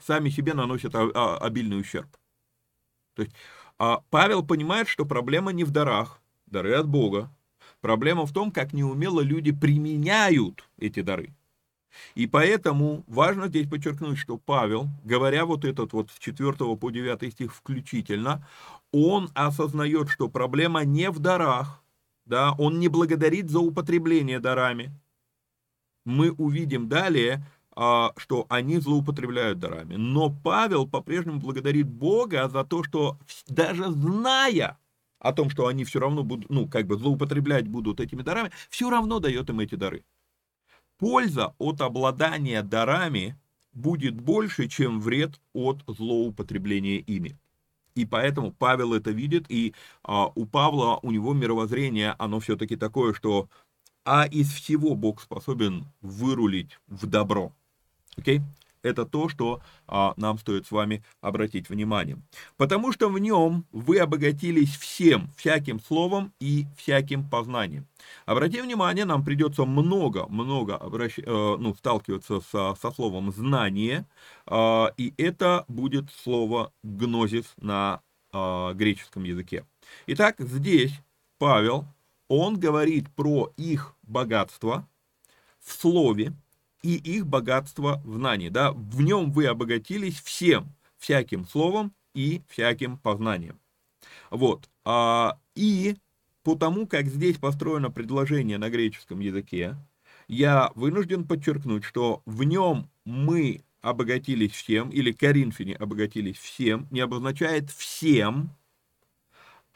[0.05, 2.07] сами себе наносят обильный ущерб.
[3.15, 3.35] То есть
[3.77, 7.29] а Павел понимает, что проблема не в дарах, дары от Бога.
[7.81, 11.33] Проблема в том, как неумело люди применяют эти дары.
[12.13, 17.31] И поэтому важно здесь подчеркнуть, что Павел, говоря вот этот вот с 4 по 9
[17.33, 18.45] стих включительно,
[18.91, 21.83] он осознает, что проблема не в дарах,
[22.25, 24.91] да, он не благодарит за употребление дарами.
[26.05, 29.95] Мы увидим далее, а, что они злоупотребляют дарами.
[29.95, 34.77] Но Павел по-прежнему благодарит Бога за то, что даже зная
[35.19, 38.89] о том, что они все равно будут, ну, как бы злоупотреблять будут этими дарами, все
[38.89, 40.05] равно дает им эти дары.
[40.97, 43.37] Польза от обладания дарами
[43.73, 47.37] будет больше, чем вред от злоупотребления ими.
[47.95, 53.13] И поэтому Павел это видит, и а, у Павла, у него мировоззрение, оно все-таки такое,
[53.13, 53.49] что
[54.05, 57.51] а из всего Бог способен вырулить в добро.
[58.17, 58.41] Окей?
[58.85, 62.21] Это то, что а, нам стоит с вами обратить внимание.
[62.55, 67.87] Потому что в нем вы обогатились всем, всяким словом и всяким познанием.
[68.27, 71.17] Обратите внимание, нам придется много-много обращ...
[71.17, 74.05] э, ну, сталкиваться со, со словом «знание»,
[74.45, 78.01] э, и это будет слово «гнозис» на
[78.33, 79.65] э, греческом языке.
[80.05, 80.93] Итак, здесь
[81.39, 81.85] Павел,
[82.27, 84.87] он говорит про их богатство
[85.59, 86.33] в слове,
[86.85, 88.49] и их богатство в знании.
[88.49, 88.71] Да?
[88.71, 93.59] В нем вы обогатились всем, всяким словом и всяким познанием.
[94.29, 94.69] Вот.
[94.83, 95.95] А, и
[96.43, 99.75] потому как здесь построено предложение на греческом языке,
[100.27, 107.71] я вынужден подчеркнуть, что в нем мы обогатились всем, или коринфяне обогатились всем, не обозначает
[107.71, 108.51] всем,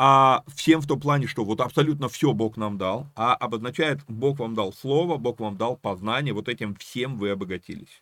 [0.01, 4.39] а всем в том плане, что вот абсолютно все Бог нам дал, а обозначает, Бог
[4.39, 8.01] вам дал слово, Бог вам дал познание, вот этим всем вы обогатились.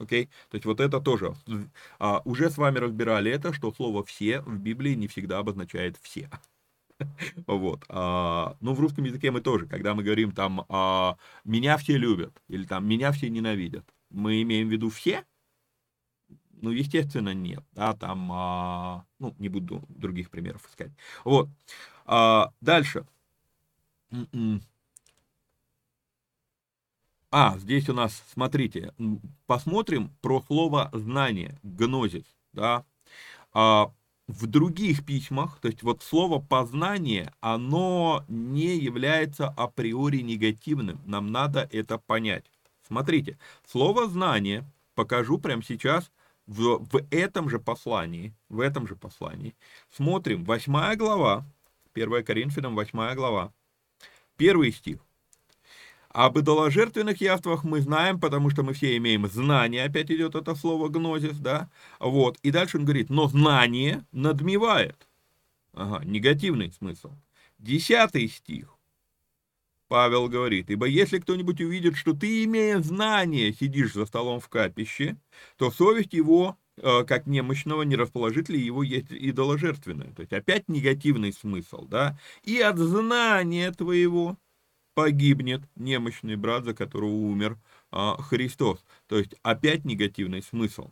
[0.00, 0.24] Окей?
[0.24, 0.28] Okay?
[0.50, 1.34] То есть вот это тоже.
[2.00, 6.28] А, уже с вами разбирали это, что слово «все» в Библии не всегда обозначает «все».
[7.46, 7.84] Вот.
[7.88, 12.32] А, ну, в русском языке мы тоже, когда мы говорим там а, «меня все любят»
[12.48, 15.24] или там «меня все ненавидят», мы имеем в виду «все»,
[16.62, 17.64] ну, естественно, нет.
[17.72, 20.92] Да, там, а, ну, не буду других примеров искать.
[21.24, 21.48] Вот.
[22.06, 23.06] А, дальше.
[24.12, 24.60] М-м.
[27.30, 28.94] А, здесь у нас, смотрите,
[29.46, 32.84] посмотрим про слово знание, гнозис, да.
[33.52, 33.92] А,
[34.28, 41.68] в других письмах, то есть вот слово познание, оно не является априори негативным, нам надо
[41.72, 42.44] это понять.
[42.86, 46.10] Смотрите, слово знание, покажу прямо сейчас,
[46.48, 49.54] в, в этом же послании, в этом же послании,
[49.94, 51.46] смотрим, 8 глава,
[51.94, 53.52] 1 Коринфянам 8 глава,
[54.36, 54.98] первый стих.
[56.08, 60.88] Об идоложертвенных явствах мы знаем, потому что мы все имеем знание, опять идет это слово
[60.88, 61.68] гнозис, да,
[62.00, 65.06] вот, и дальше он говорит, но знание надмевает,
[65.74, 67.12] ага, негативный смысл.
[67.58, 68.77] Десятый стих,
[69.88, 75.16] Павел говорит, «Ибо если кто-нибудь увидит, что ты, имея знание, сидишь за столом в капище,
[75.56, 80.12] то совесть его, э, как немощного, не расположит ли его есть идоложертвенное».
[80.12, 82.18] То есть опять негативный смысл, да?
[82.44, 84.36] «И от знания твоего
[84.94, 87.58] погибнет немощный брат, за которого умер
[87.90, 88.84] а, Христос».
[89.08, 90.90] То есть опять негативный смысл.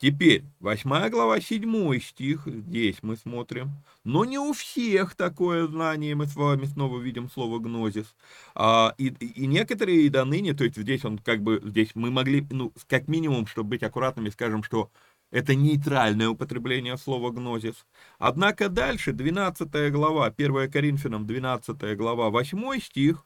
[0.00, 3.72] Теперь, 8 глава, 7 стих, здесь мы смотрим.
[4.04, 8.14] Но не у всех такое знание, мы с вами снова видим слово гнозис.
[8.54, 12.12] А, и, и некоторые и до ныне, то есть здесь он как бы, здесь мы
[12.12, 14.88] могли, ну, как минимум, чтобы быть аккуратными, скажем, что
[15.32, 17.84] это нейтральное употребление слова гнозис.
[18.20, 23.24] Однако дальше, 12 глава, 1 Коринфянам, 12 глава, 8 стих,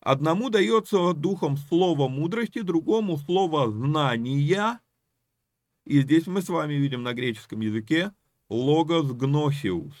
[0.00, 4.80] Одному дается духом слово мудрости, другому слово знания,
[5.84, 8.12] и здесь мы с вами видим на греческом языке
[8.48, 9.94] логос гносиус.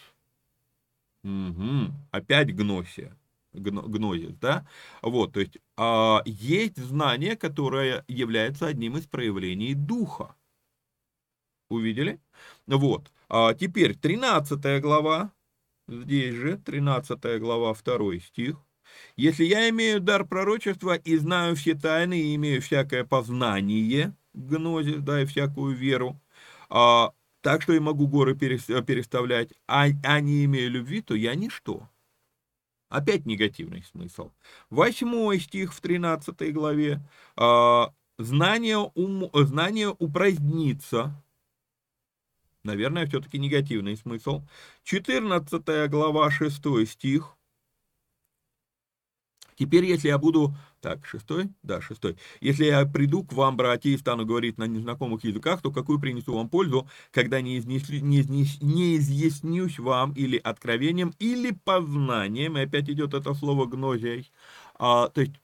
[1.24, 1.92] Угу.
[2.10, 3.16] Опять гносия.
[3.52, 4.66] Гнозис, да?
[5.02, 10.34] Вот, то есть а, есть знание, которое является одним из проявлений духа.
[11.68, 12.18] Увидели?
[12.66, 13.12] Вот.
[13.28, 15.32] А теперь 13 глава,
[15.86, 18.56] здесь же 13 глава, 2 стих.
[19.16, 25.22] Если я имею дар пророчества и знаю все тайны и имею всякое познание, гнозис, да,
[25.22, 26.20] и всякую веру,
[26.68, 31.88] а, так что я могу горы переставлять, а, а не имея любви, то я ничто.
[32.88, 34.32] Опять негативный смысл.
[34.68, 37.00] Восьмой стих в 13 главе.
[37.36, 41.22] А, знание, ум, знание упразднится.
[42.64, 44.42] Наверное, все-таки негативный смысл.
[44.84, 47.36] 14 глава, 6 стих.
[49.56, 50.54] Теперь, если я буду...
[50.80, 51.50] Так, шестой?
[51.62, 52.16] Да, шестой.
[52.40, 56.34] Если я приду к вам, братья, и стану говорить на незнакомых языках, то какую принесу
[56.34, 62.62] вам пользу, когда не, изнесли, не, изнес, не изъяснюсь вам или откровением, или познанием, и
[62.62, 64.30] опять идет это слово гнозией,
[64.78, 65.34] а, то есть,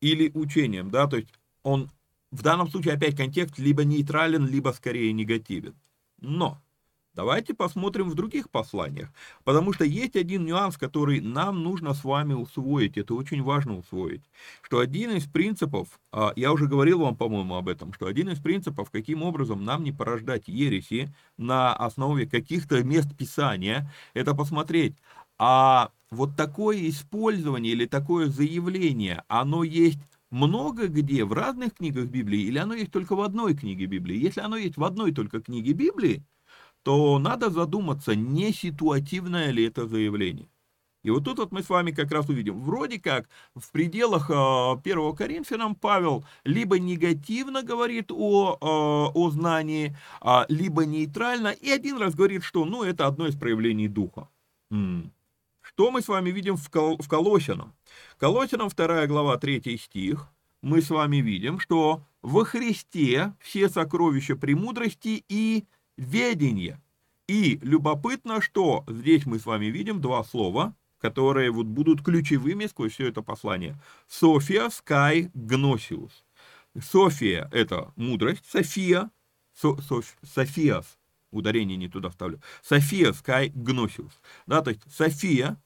[0.00, 1.28] или учением, да, то есть
[1.62, 1.90] он
[2.30, 5.74] в данном случае опять контекст либо нейтрален, либо скорее негативен.
[6.20, 6.60] Но
[7.14, 9.08] Давайте посмотрим в других посланиях,
[9.44, 14.22] потому что есть один нюанс, который нам нужно с вами усвоить, это очень важно усвоить,
[14.62, 18.40] что один из принципов, а, я уже говорил вам, по-моему, об этом, что один из
[18.40, 24.96] принципов, каким образом нам не порождать ереси на основе каких-то мест Писания, это посмотреть,
[25.38, 30.00] а вот такое использование или такое заявление, оно есть
[30.30, 34.16] много где в разных книгах Библии или оно есть только в одной книге Библии.
[34.18, 36.24] Если оно есть в одной только книге Библии,
[36.84, 40.48] то надо задуматься, не ситуативное ли это заявление.
[41.02, 44.34] И вот тут вот мы с вами как раз увидим, вроде как в пределах э,
[44.34, 51.98] 1 Коринфянам Павел либо негативно говорит о, э, о знании, э, либо нейтрально, и один
[51.98, 54.28] раз говорит, что ну это одно из проявлений духа.
[54.70, 57.74] Что мы с вами видим в, Кол в Колосином?
[58.18, 60.28] Колосином 2 глава 3 стих,
[60.62, 65.64] мы с вами видим, что во Христе все сокровища премудрости и
[65.96, 66.80] ведения.
[67.26, 72.92] И любопытно, что здесь мы с вами видим два слова, которые вот будут ключевыми сквозь
[72.92, 73.76] все это послание.
[74.08, 76.24] София, Скай, Гносиус.
[76.80, 79.10] София– это мудрость, София,
[79.54, 80.98] со, Соф, Софиас,
[81.30, 84.12] ударение не туда вставлю, София, Скай, Гносиус.
[84.46, 85.56] Да, то есть София,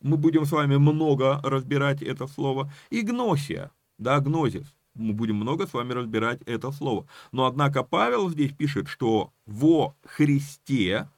[0.00, 5.66] мы будем с вами много разбирать это слово, и Гносия, да, Гнозис, мы будем много
[5.66, 7.06] с вами разбирать это слово.
[7.32, 11.08] Но однако Павел здесь пишет, что во Христе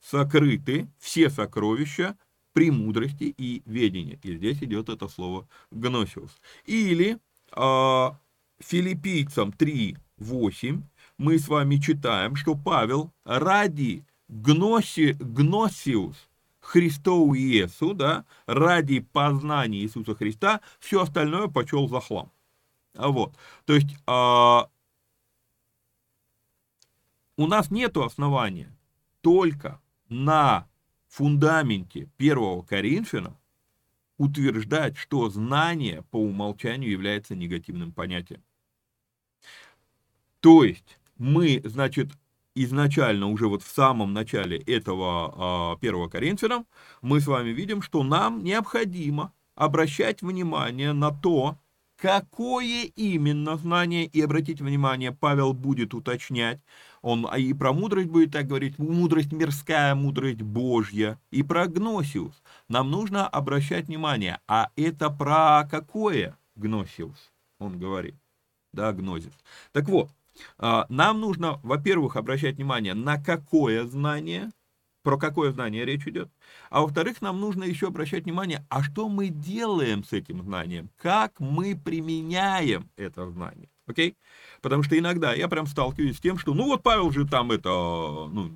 [0.00, 2.16] сокрыты все сокровища
[2.52, 4.18] премудрости и ведения.
[4.22, 6.30] И здесь идет это слово гносиус.
[6.66, 7.18] Или
[7.56, 8.10] э,
[8.60, 10.82] филиппийцам 3.8
[11.18, 16.16] мы с вами читаем, что Павел ради гноси, гносиус
[16.60, 22.30] Христову Иесу, да, ради познания Иисуса Христа, все остальное почел за хлам.
[22.94, 23.34] А вот,
[23.64, 24.60] то есть э,
[27.36, 28.76] у нас нет основания
[29.20, 30.68] только на
[31.08, 33.36] фундаменте первого Коринфяна
[34.16, 38.42] утверждать, что знание по умолчанию является негативным понятием.
[40.40, 42.12] То есть мы, значит,
[42.54, 46.64] изначально уже вот в самом начале этого э, первого Коринфяна
[47.02, 51.58] мы с вами видим, что нам необходимо обращать внимание на то,
[51.96, 56.60] какое именно знание, и обратите внимание, Павел будет уточнять,
[57.02, 62.42] он и про мудрость будет так говорить, мудрость мирская, мудрость Божья, и про гносиус.
[62.68, 68.16] Нам нужно обращать внимание, а это про какое гносиус, он говорит,
[68.72, 69.32] да, гнозис.
[69.72, 70.10] Так вот,
[70.58, 74.50] а, нам нужно, во-первых, обращать внимание на какое знание,
[75.02, 76.30] про какое знание речь идет,
[76.70, 81.40] а во-вторых, нам нужно еще обращать внимание, а что мы делаем с этим знанием, как
[81.40, 84.16] мы применяем это знание, окей?
[84.60, 87.68] Потому что иногда я прям сталкиваюсь с тем, что, ну вот Павел же там это,
[87.68, 88.52] ну,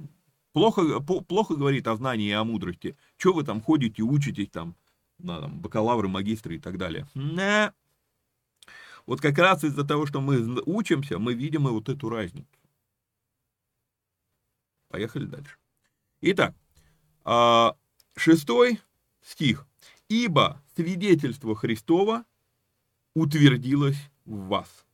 [0.52, 4.74] плохо, плохо говорит о знании и о мудрости, что вы там ходите, учитесь там,
[5.18, 7.06] на, там бакалавры, магистры и так далее.
[7.14, 7.72] Не.
[9.06, 12.46] Вот как раз из-за того, что мы учимся, мы видим и вот эту разницу.
[14.88, 15.56] Поехали дальше.
[16.20, 16.54] Итак,
[17.24, 17.76] а,
[18.18, 18.80] шестой
[19.22, 19.66] стих.
[20.08, 22.24] «Ибо свидетельство Христова
[23.14, 24.86] утвердилось в вас».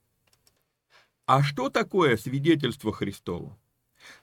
[1.26, 3.56] А что такое свидетельство Христово?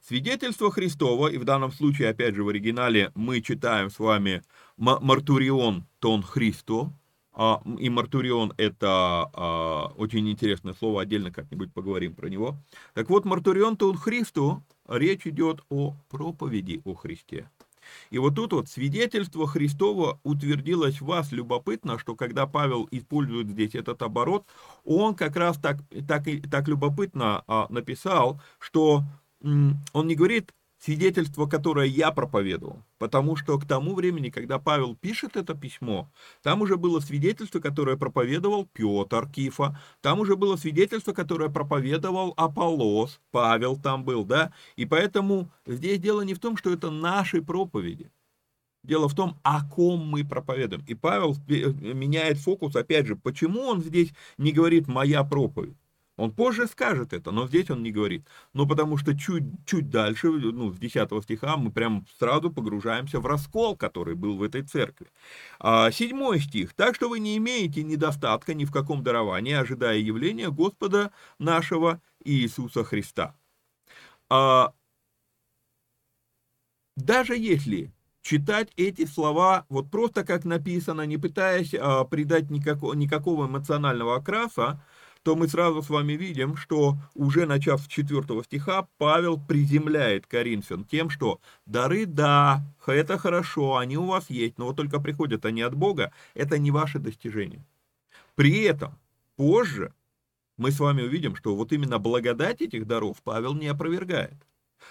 [0.01, 4.43] Свидетельство Христово, и в данном случае, опять же, в оригинале мы читаем с вами
[4.77, 6.93] «Мартурион тон Христо»,
[7.33, 12.57] а, и Мартурион это а, очень интересное слово, отдельно как-нибудь поговорим про него.
[12.93, 17.49] Так вот, Мартурион тон Христу, речь идет о проповеди о Христе.
[18.09, 21.31] И вот тут вот свидетельство Христова утвердилось в вас.
[21.31, 24.45] Любопытно, что когда Павел использует здесь этот оборот,
[24.83, 25.77] он как раз так,
[26.07, 29.03] так, так любопытно а, написал, что
[29.41, 30.53] он не говорит
[30.83, 32.83] свидетельство, которое я проповедовал.
[32.97, 36.11] Потому что к тому времени, когда Павел пишет это письмо,
[36.41, 43.21] там уже было свидетельство, которое проповедовал Петр Кифа, там уже было свидетельство, которое проповедовал Аполлос,
[43.31, 48.11] Павел там был, да, и поэтому здесь дело не в том, что это наши проповеди,
[48.83, 50.83] Дело в том, о ком мы проповедуем.
[50.87, 55.77] И Павел меняет фокус, опять же, почему он здесь не говорит «моя проповедь».
[56.17, 58.27] Он позже скажет это, но здесь он не говорит.
[58.53, 63.25] Ну, потому что чуть, чуть дальше, ну, с 10 стиха, мы прям сразу погружаемся в
[63.25, 65.07] раскол, который был в этой церкви.
[65.59, 66.73] А, седьмой стих.
[66.73, 72.83] «Так что вы не имеете недостатка ни в каком даровании, ожидая явления Господа нашего Иисуса
[72.83, 73.35] Христа».
[74.29, 74.73] А,
[76.95, 77.91] даже если
[78.21, 84.83] читать эти слова вот просто как написано, не пытаясь а, придать никакого, никакого эмоционального окраса,
[85.23, 90.83] то мы сразу с вами видим, что уже начав с 4 стиха, Павел приземляет Коринфян
[90.83, 95.61] тем, что дары, да, это хорошо, они у вас есть, но вот только приходят они
[95.61, 97.63] от Бога, это не ваше достижение.
[98.35, 98.97] При этом
[99.35, 99.93] позже
[100.57, 104.35] мы с вами увидим, что вот именно благодать этих даров Павел не опровергает.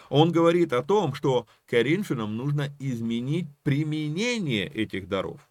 [0.09, 5.49] Он говорит о том, что Коринфянам нужно изменить применение этих даров.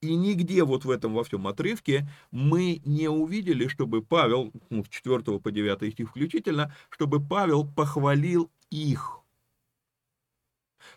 [0.00, 4.88] И нигде вот в этом во всем отрывке мы не увидели, чтобы Павел, ну, с
[4.88, 9.18] 4 по 9 стих включительно, чтобы Павел похвалил их.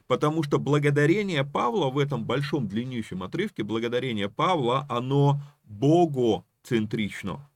[0.07, 7.49] Потому что благодарение Павла в этом большом длиннющем отрывке, благодарение Павла, оно богоцентрично.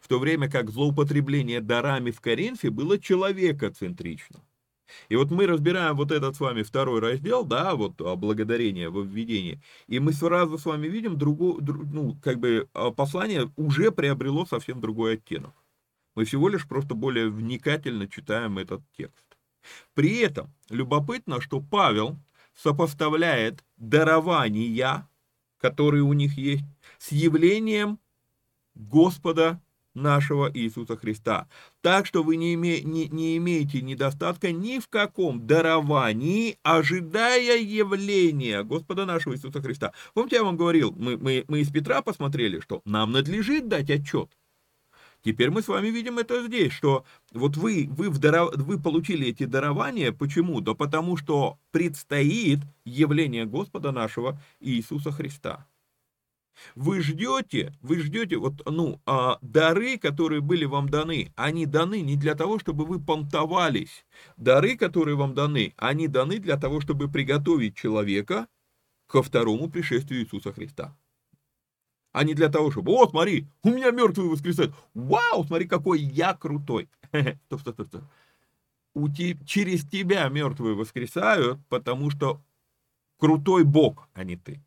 [0.00, 4.40] В то время как злоупотребление дарами в Коринфе было человекоцентрично.
[5.08, 9.60] И вот мы разбираем вот этот с вами второй раздел, да, вот благодарение во введении,
[9.86, 11.60] и мы сразу с вами видим другую,
[11.92, 15.52] ну, как бы а, послание уже приобрело совсем другой оттенок.
[16.14, 19.26] Мы всего лишь просто более вникательно читаем этот текст.
[19.94, 22.18] При этом любопытно, что Павел
[22.54, 25.08] сопоставляет дарования,
[25.58, 26.64] которые у них есть,
[26.98, 27.98] с явлением
[28.74, 29.60] Господа
[30.00, 31.48] нашего Иисуса Христа.
[31.80, 38.64] Так что вы не, име, не, не имеете недостатка ни в каком даровании, ожидая явления
[38.64, 39.92] Господа нашего Иисуса Христа.
[40.14, 44.30] Помните, я вам говорил, мы, мы, мы из Петра посмотрели, что нам надлежит дать отчет.
[45.22, 48.54] Теперь мы с вами видим это здесь, что вот вы, вы, в даров...
[48.56, 50.60] вы получили эти дарования, почему?
[50.60, 55.66] Да потому что предстоит явление Господа нашего Иисуса Христа.
[56.74, 62.16] Вы ждете, вы ждете, вот, ну, а, дары, которые были вам даны, они даны не
[62.16, 64.04] для того, чтобы вы понтовались.
[64.36, 68.46] Дары, которые вам даны, они даны для того, чтобы приготовить человека
[69.06, 70.96] ко второму пришествию Иисуса Христа.
[72.12, 74.74] А не для того, чтобы, о, смотри, у меня мертвые воскресают.
[74.94, 76.88] Вау, смотри, какой я крутой.
[77.12, 78.02] Стоп, стоп, стоп, стоп.
[78.94, 82.40] У те, через тебя мертвые воскресают, потому что
[83.18, 84.60] крутой Бог, а не ты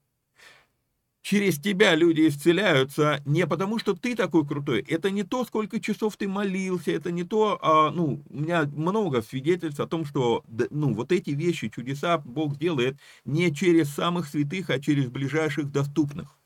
[1.24, 4.86] через тебя люди исцеляются не потому, что ты такой крутой.
[4.88, 9.24] Это не то, сколько часов ты молился, это не то, а, ну, у меня много
[9.24, 14.70] свидетельств о том, что, ну, вот эти вещи, чудеса Бог делает не через самых святых,
[14.70, 16.38] а через ближайших доступных.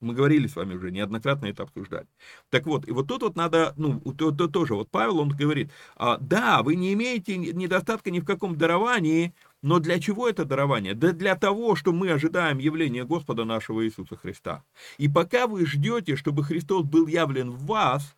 [0.00, 2.06] Мы говорили с вами уже, неоднократно это обсуждали.
[2.50, 5.72] Так вот, и вот тут вот надо, ну, то, то, тоже, вот Павел, он говорит,
[5.96, 10.94] а, да, вы не имеете недостатка ни в каком даровании, но для чего это дарование?
[10.94, 14.64] Да для того, что мы ожидаем явления Господа нашего Иисуса Христа.
[14.98, 18.16] И пока вы ждете, чтобы Христос был явлен в вас,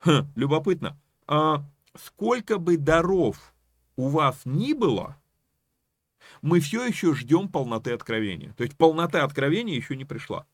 [0.00, 1.64] хм, любопытно, а
[1.96, 3.54] сколько бы даров
[3.96, 5.16] у вас ни было,
[6.42, 8.52] мы все еще ждем полноты откровения.
[8.54, 10.46] То есть полнота откровения еще не пришла.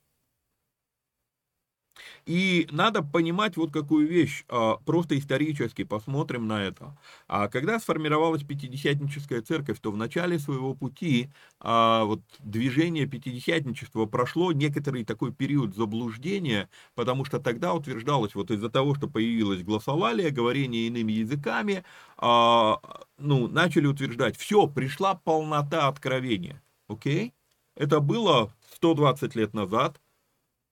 [2.26, 6.97] И надо понимать вот какую вещь, а, просто исторически посмотрим на это.
[7.28, 11.30] А когда сформировалась Пятидесятническая церковь, то в начале своего пути
[11.61, 18.70] а, вот, движение Пятидесятничества прошло некоторый такой период заблуждения, потому что тогда утверждалось, вот из-за
[18.70, 21.84] того, что появилось гласолалие, говорение иными языками,
[23.18, 26.62] ну, начали утверждать, все, пришла полнота откровения.
[26.88, 27.34] Окей?
[27.74, 30.01] Это было 120 лет назад,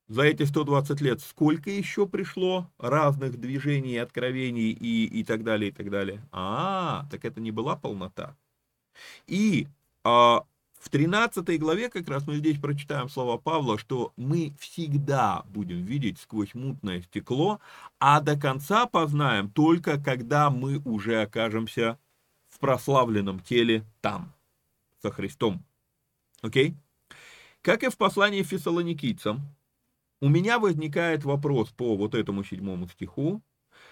[0.08, 5.72] за эти 120 лет сколько еще пришло разных движений, откровений и, и так далее, и
[5.72, 6.22] так далее.
[6.32, 8.36] А, так это не была полнота.
[9.26, 9.66] И
[10.02, 10.44] а,
[10.84, 16.20] в 13 главе как раз мы здесь прочитаем слова Павла, что мы всегда будем видеть
[16.20, 17.58] сквозь мутное стекло,
[17.98, 21.98] а до конца познаем только когда мы уже окажемся
[22.50, 24.34] в прославленном теле там,
[25.00, 25.64] со Христом.
[26.42, 26.76] Окей?
[27.62, 29.40] Как и в послании фессалоникийцам,
[30.24, 33.42] у меня возникает вопрос по вот этому седьмому стиху.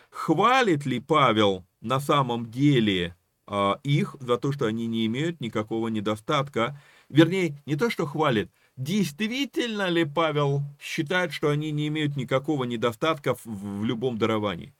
[0.08, 3.14] Хвалит ли Павел на самом деле
[3.46, 6.80] э, их за то, что они не имеют никакого недостатка?
[7.10, 13.34] Вернее, не то, что хвалит, действительно ли Павел считает, что они не имеют никакого недостатка
[13.34, 14.72] в, в любом даровании?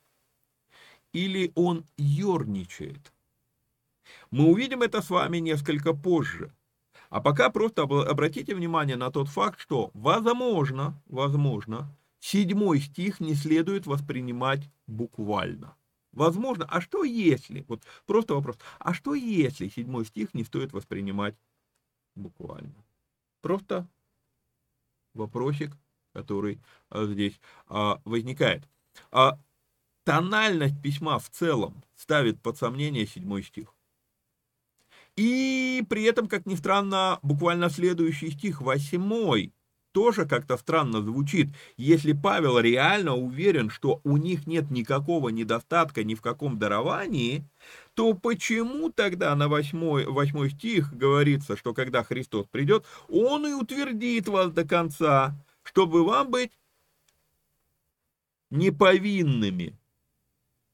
[1.13, 3.13] Или он ерничает?
[4.31, 6.51] Мы увидим это с вами несколько позже.
[7.13, 13.85] А пока просто обратите внимание на тот факт, что возможно, возможно, седьмой стих не следует
[13.85, 15.77] воспринимать буквально.
[16.13, 21.35] Возможно, а что если, вот просто вопрос, а что если седьмой стих не стоит воспринимать
[22.15, 22.83] буквально?
[23.43, 23.87] Просто
[25.13, 25.77] вопросик,
[26.15, 28.67] который а, здесь а, возникает.
[29.11, 29.39] А,
[30.05, 33.75] тональность письма в целом ставит под сомнение седьмой стих.
[35.17, 39.53] И при этом, как ни странно, буквально следующий стих, восьмой,
[39.93, 41.51] тоже как-то странно звучит.
[41.77, 47.45] Если Павел реально уверен, что у них нет никакого недостатка ни в каком даровании,
[47.95, 54.29] то почему тогда на восьмой, восьмой стих говорится, что когда Христос придет, Он и утвердит
[54.29, 56.53] вас до конца, чтобы вам быть
[58.51, 59.79] неповинными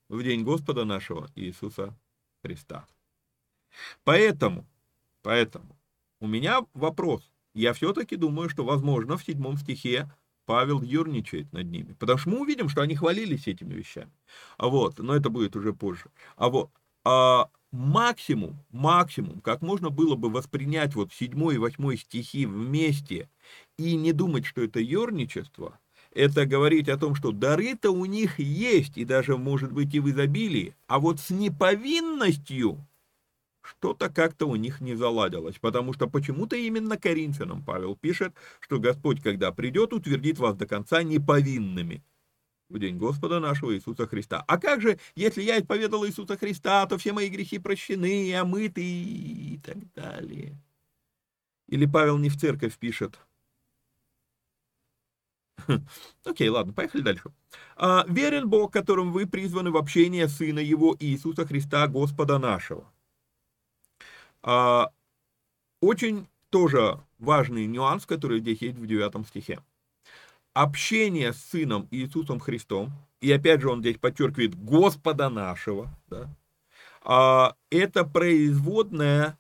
[0.09, 1.97] в день Господа нашего Иисуса
[2.43, 2.87] Христа.
[4.05, 4.67] Поэтому,
[5.23, 5.77] поэтому
[6.21, 7.23] у меня вопрос.
[7.55, 10.11] Я все-таки думаю, что, возможно, в седьмом стихе
[10.47, 11.95] Павел юрничает над ними.
[11.99, 14.11] Потому что мы увидим, что они хвалились этими вещами.
[14.57, 16.07] А вот, но это будет уже позже.
[16.37, 16.71] А вот,
[17.05, 23.29] а максимум, максимум, как можно было бы воспринять вот седьмой и восьмой стихи вместе
[23.77, 25.79] и не думать, что это ерничество,
[26.15, 30.09] это говорить о том, что дары-то у них есть, и даже, может быть, и в
[30.09, 32.85] изобилии, а вот с неповинностью
[33.69, 39.23] что-то как-то у них не заладилось, потому что почему-то именно Коринфянам Павел пишет, что Господь,
[39.23, 42.03] когда придет, утвердит вас до конца неповинными
[42.69, 44.45] в день Господа нашего Иисуса Христа.
[44.47, 49.59] А как же, если я исповедал Иисуса Христа, то все мои грехи прощены, омыты и
[49.65, 50.57] так далее.
[51.67, 53.19] Или Павел не в церковь пишет.
[56.25, 57.31] Окей, ладно, поехали дальше.
[57.77, 62.91] А, «Верен Бог, которым вы призваны в общение Сына Его Иисуса Христа, Господа нашего».
[64.43, 64.91] А,
[65.81, 69.61] очень тоже важный нюанс, который здесь есть в 9 стихе
[70.59, 76.29] общение с Сыном Иисусом Христом, и опять же он здесь подчеркивает Господа нашего, да,
[77.03, 79.39] а, это производная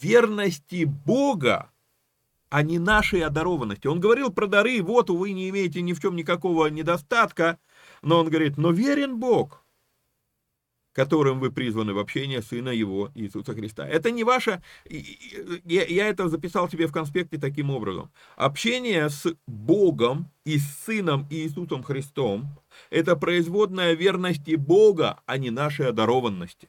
[0.00, 1.70] верности Бога,
[2.50, 3.86] а не нашей одарованности.
[3.86, 7.58] Он говорил про дары, вот, вы не имеете ни в чем никакого недостатка,
[8.02, 9.64] но он говорит, но верен Бог,
[10.92, 13.86] которым вы призваны в общение Сына Его, Иисуса Христа.
[13.86, 14.62] Это не ваше,
[15.64, 18.10] я, это записал себе в конспекте таким образом.
[18.36, 22.48] Общение с Богом и с Сыном Иисусом Христом–
[22.90, 26.68] это производная верности Бога, а не нашей одарованности.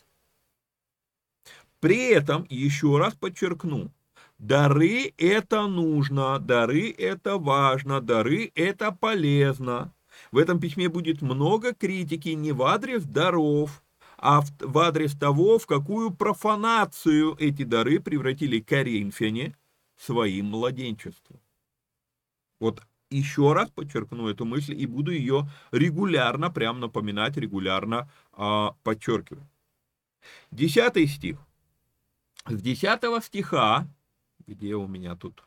[1.79, 3.91] При этом, еще раз подчеркну,
[4.37, 9.93] дары– это нужно, дары– это важно, дары– это полезно.
[10.31, 13.81] В этом письме будет много критики не в адрес даров,
[14.21, 19.57] а в, в адрес того, в какую профанацию эти дары превратили коринфяне
[19.97, 21.41] своим младенчеством.
[22.59, 29.43] Вот еще раз подчеркну эту мысль и буду ее регулярно, прям напоминать, регулярно а, подчеркивать.
[30.51, 31.39] Десятый стих.
[32.45, 33.87] С десятого стиха,
[34.45, 35.43] где у меня тут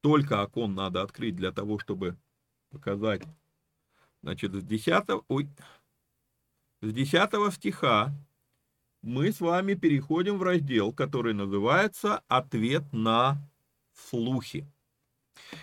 [0.00, 2.16] только окон надо открыть для того, чтобы
[2.70, 3.22] показать.
[4.22, 5.24] Значит, с десятого...
[5.28, 5.48] Ой,
[6.84, 8.12] с 10 стиха
[9.00, 13.38] мы с вами переходим в раздел, который называется «Ответ на
[14.10, 14.66] слухи».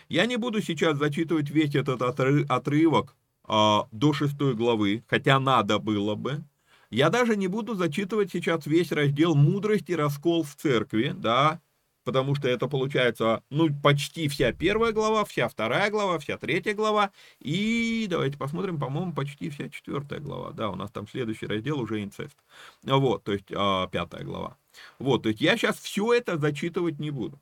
[0.10, 6.16] Я не буду сейчас зачитывать весь этот отрывок а, до 6 главы, хотя надо было
[6.16, 6.44] бы.
[6.90, 11.62] Я даже не буду зачитывать сейчас весь раздел «Мудрость и раскол в церкви», да,
[12.04, 17.12] потому что это получается, ну, почти вся первая глава, вся вторая глава, вся третья глава,
[17.40, 22.04] и давайте посмотрим, по-моему, почти вся четвертая глава, да, у нас там следующий раздел уже
[22.04, 22.38] инцест,
[22.84, 24.58] вот, то есть а, пятая глава,
[25.00, 27.40] вот, то есть я сейчас все это зачитывать не буду,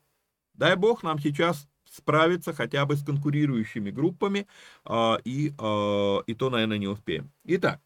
[0.54, 4.46] дай бог нам сейчас справиться хотя бы с конкурирующими группами,
[4.84, 7.32] а, и, а, и то, наверное, не успеем.
[7.44, 7.80] Итак,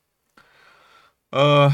[1.30, 1.70] а,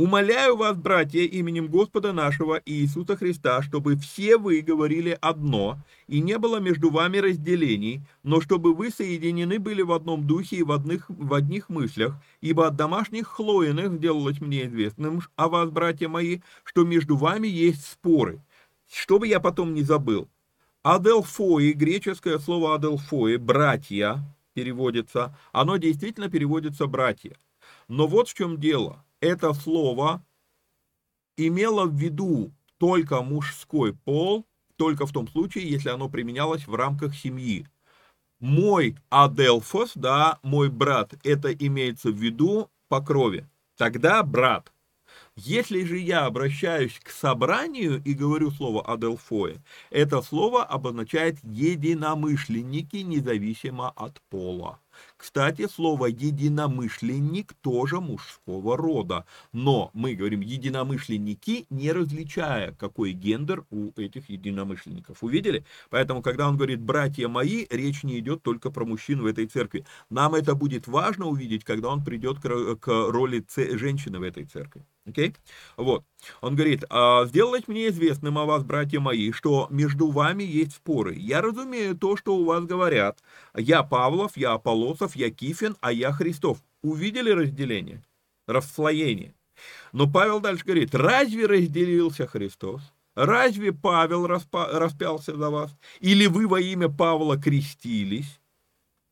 [0.00, 5.76] Умоляю вас, братья, именем Господа нашего Иисуса Христа, чтобы все вы говорили одно,
[6.06, 10.62] и не было между вами разделений, но чтобы вы соединены были в одном духе и
[10.62, 16.08] в одних, в одних мыслях, ибо от домашних хлоиных сделалось мне известным о вас, братья
[16.08, 18.42] мои, что между вами есть споры.
[18.90, 20.28] Чтобы я потом не забыл.
[20.82, 24.24] Аделфои, греческое слово аделфои, братья,
[24.54, 27.36] переводится, оно действительно переводится братья.
[27.86, 30.24] Но вот в чем дело– это слово
[31.36, 34.46] имело в виду только мужской пол,
[34.76, 37.66] только в том случае, если оно применялось в рамках семьи.
[38.38, 43.46] Мой Аделфос, да, мой брат, это имеется в виду по крови.
[43.76, 44.72] Тогда брат.
[45.36, 53.90] Если же я обращаюсь к собранию и говорю слово «аделфое», это слово обозначает единомышленники, независимо
[53.90, 54.80] от пола.
[55.20, 63.90] Кстати, слово «единомышленник» тоже мужского рода, но мы говорим «единомышленники», не различая, какой гендер у
[64.00, 65.22] этих единомышленников.
[65.22, 65.66] Увидели?
[65.90, 69.84] Поэтому, когда он говорит «братья мои», речь не идет только про мужчин в этой церкви.
[70.08, 73.44] Нам это будет важно увидеть, когда он придет к, роли
[73.76, 74.86] женщины в этой церкви.
[75.06, 75.28] Окей?
[75.28, 75.36] Okay?
[75.76, 76.04] Вот.
[76.40, 81.14] Он говорит, «А, сделать мне известным о вас, братья мои, что между вами есть споры.
[81.14, 83.18] Я разумею то, что у вас говорят.
[83.54, 86.62] Я Павлов, я Аполосов, я Кифин, а я Христов.
[86.82, 88.02] Увидели разделение?
[88.46, 89.34] Расслоение.
[89.92, 92.82] Но Павел дальше говорит, разве разделился Христос?
[93.14, 95.76] Разве Павел распялся за вас?
[96.00, 98.40] Или вы во имя Павла крестились?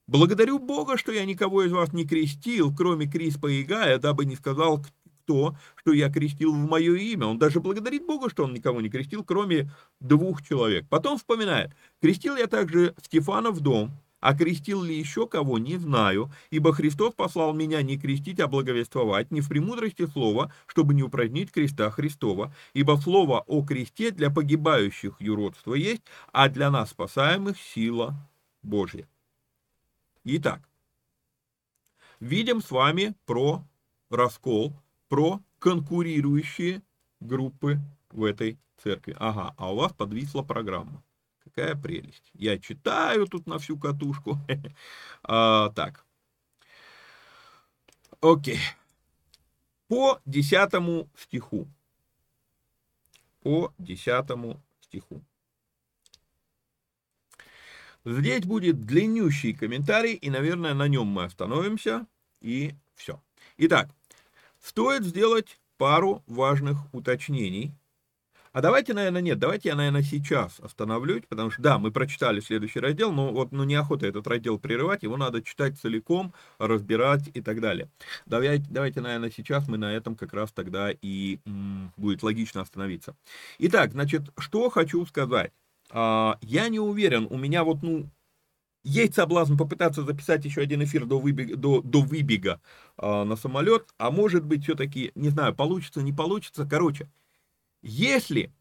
[0.07, 4.36] Благодарю Бога, что я никого из вас не крестил, кроме Криспа и Гая, дабы не
[4.36, 4.82] сказал
[5.26, 7.26] то, что я крестил в мое имя.
[7.26, 9.70] Он даже благодарит Бога, что он никого не крестил, кроме
[10.01, 10.86] двух человек.
[10.88, 13.90] Потом вспоминает, крестил я также Стефана в дом,
[14.20, 19.30] А крестил ли еще кого, не знаю, ибо Христос послал меня не крестить, а благовествовать,
[19.30, 25.20] не в премудрости слова, чтобы не упразднить креста Христова, ибо слово о кресте для погибающих
[25.20, 26.02] юродство есть,
[26.32, 28.16] а для нас спасаемых сила
[28.62, 29.08] Божья.
[30.24, 30.68] Итак,
[32.18, 33.64] видим с вами про
[34.10, 34.74] раскол,
[35.08, 36.82] про конкурирующие
[37.20, 37.78] группы
[38.10, 39.14] в этой церкви.
[39.18, 41.02] Ага, а у вас подвисла программа.
[41.59, 42.30] Какая прелесть.
[42.34, 44.38] Я читаю тут на всю катушку.
[45.24, 46.04] а, так.
[48.20, 48.61] Окей.
[49.88, 51.66] По десятому стиху.
[53.40, 55.20] По десятому стиху.
[58.04, 62.06] Здесь будет длиннющий комментарий, и, наверное, на нем мы остановимся,
[62.40, 63.20] и все.
[63.56, 63.90] Итак,
[64.61, 67.74] стоит сделать пару важных уточнений.
[68.53, 72.80] А давайте, наверное, нет, давайте я, наверное, сейчас остановлюсь, потому что, да, мы прочитали следующий
[72.80, 77.61] раздел, но вот ну, неохота этот раздел прерывать, его надо читать целиком, разбирать и так
[77.61, 77.90] далее.
[78.26, 83.16] Давайте, давайте наверное, сейчас мы на этом как раз тогда и м, будет логично остановиться.
[83.59, 85.53] Итак, значит, что хочу сказать.
[85.90, 88.09] А, я не уверен, у меня вот, ну,
[88.84, 92.61] есть соблазн попытаться записать еще один эфир до выбега, до, до выбега
[92.96, 96.66] э, на самолет, а может быть все-таки, не знаю, получится, не получится.
[96.68, 97.09] Короче,
[97.82, 98.52] если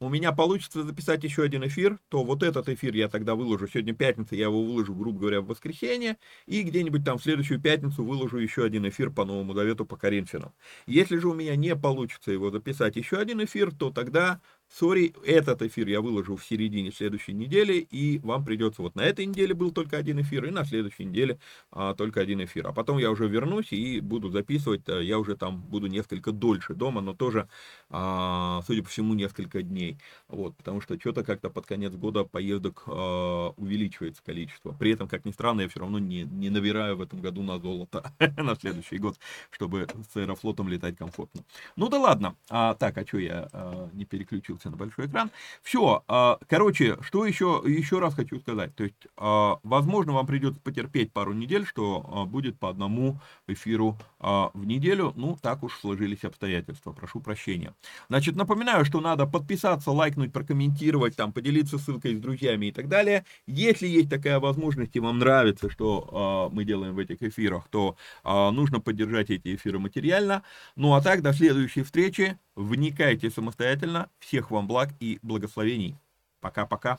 [0.00, 3.68] у меня получится записать еще один эфир, то вот этот эфир я тогда выложу.
[3.68, 6.16] Сегодня пятница, я его выложу, грубо говоря, в воскресенье.
[6.46, 10.54] И где-нибудь там в следующую пятницу выложу еще один эфир по Новому Завету по Коринфянам.
[10.86, 14.40] Если же у меня не получится его записать еще один эфир, то тогда
[14.72, 19.26] Сори, этот эфир я выложу в середине следующей недели, и вам придется вот на этой
[19.26, 21.40] неделе был только один эфир, и на следующей неделе
[21.72, 22.68] а, только один эфир.
[22.68, 26.74] А потом я уже вернусь и буду записывать, а, я уже там буду несколько дольше
[26.74, 27.48] дома, но тоже,
[27.88, 29.98] а, судя по всему, несколько дней.
[30.28, 34.70] Вот, потому что что-то как-то под конец года поездок а, увеличивается количество.
[34.72, 37.58] При этом, как ни странно, я все равно не, не набираю в этом году на
[37.58, 39.18] золото на следующий год,
[39.50, 41.42] чтобы с аэрофлотом летать комфортно.
[41.74, 42.36] Ну да ладно.
[42.48, 44.59] А, так, а что я а, не переключил?
[44.60, 45.30] Переключился на большой экран.
[45.62, 48.74] Все, а, короче, что еще, еще раз хочу сказать.
[48.74, 53.98] То есть, а, возможно, вам придется потерпеть пару недель, что а, будет по одному эфиру
[54.20, 55.14] в неделю.
[55.16, 56.92] Ну, так уж сложились обстоятельства.
[56.92, 57.74] Прошу прощения.
[58.08, 63.24] Значит, напоминаю, что надо подписаться, лайкнуть, прокомментировать, там, поделиться ссылкой с друзьями и так далее.
[63.46, 68.80] Если есть такая возможность и вам нравится, что мы делаем в этих эфирах, то нужно
[68.80, 70.42] поддержать эти эфиры материально.
[70.76, 72.38] Ну, а так, до следующей встречи.
[72.56, 74.10] Вникайте самостоятельно.
[74.18, 75.96] Всех вам благ и благословений.
[76.40, 76.98] Пока-пока.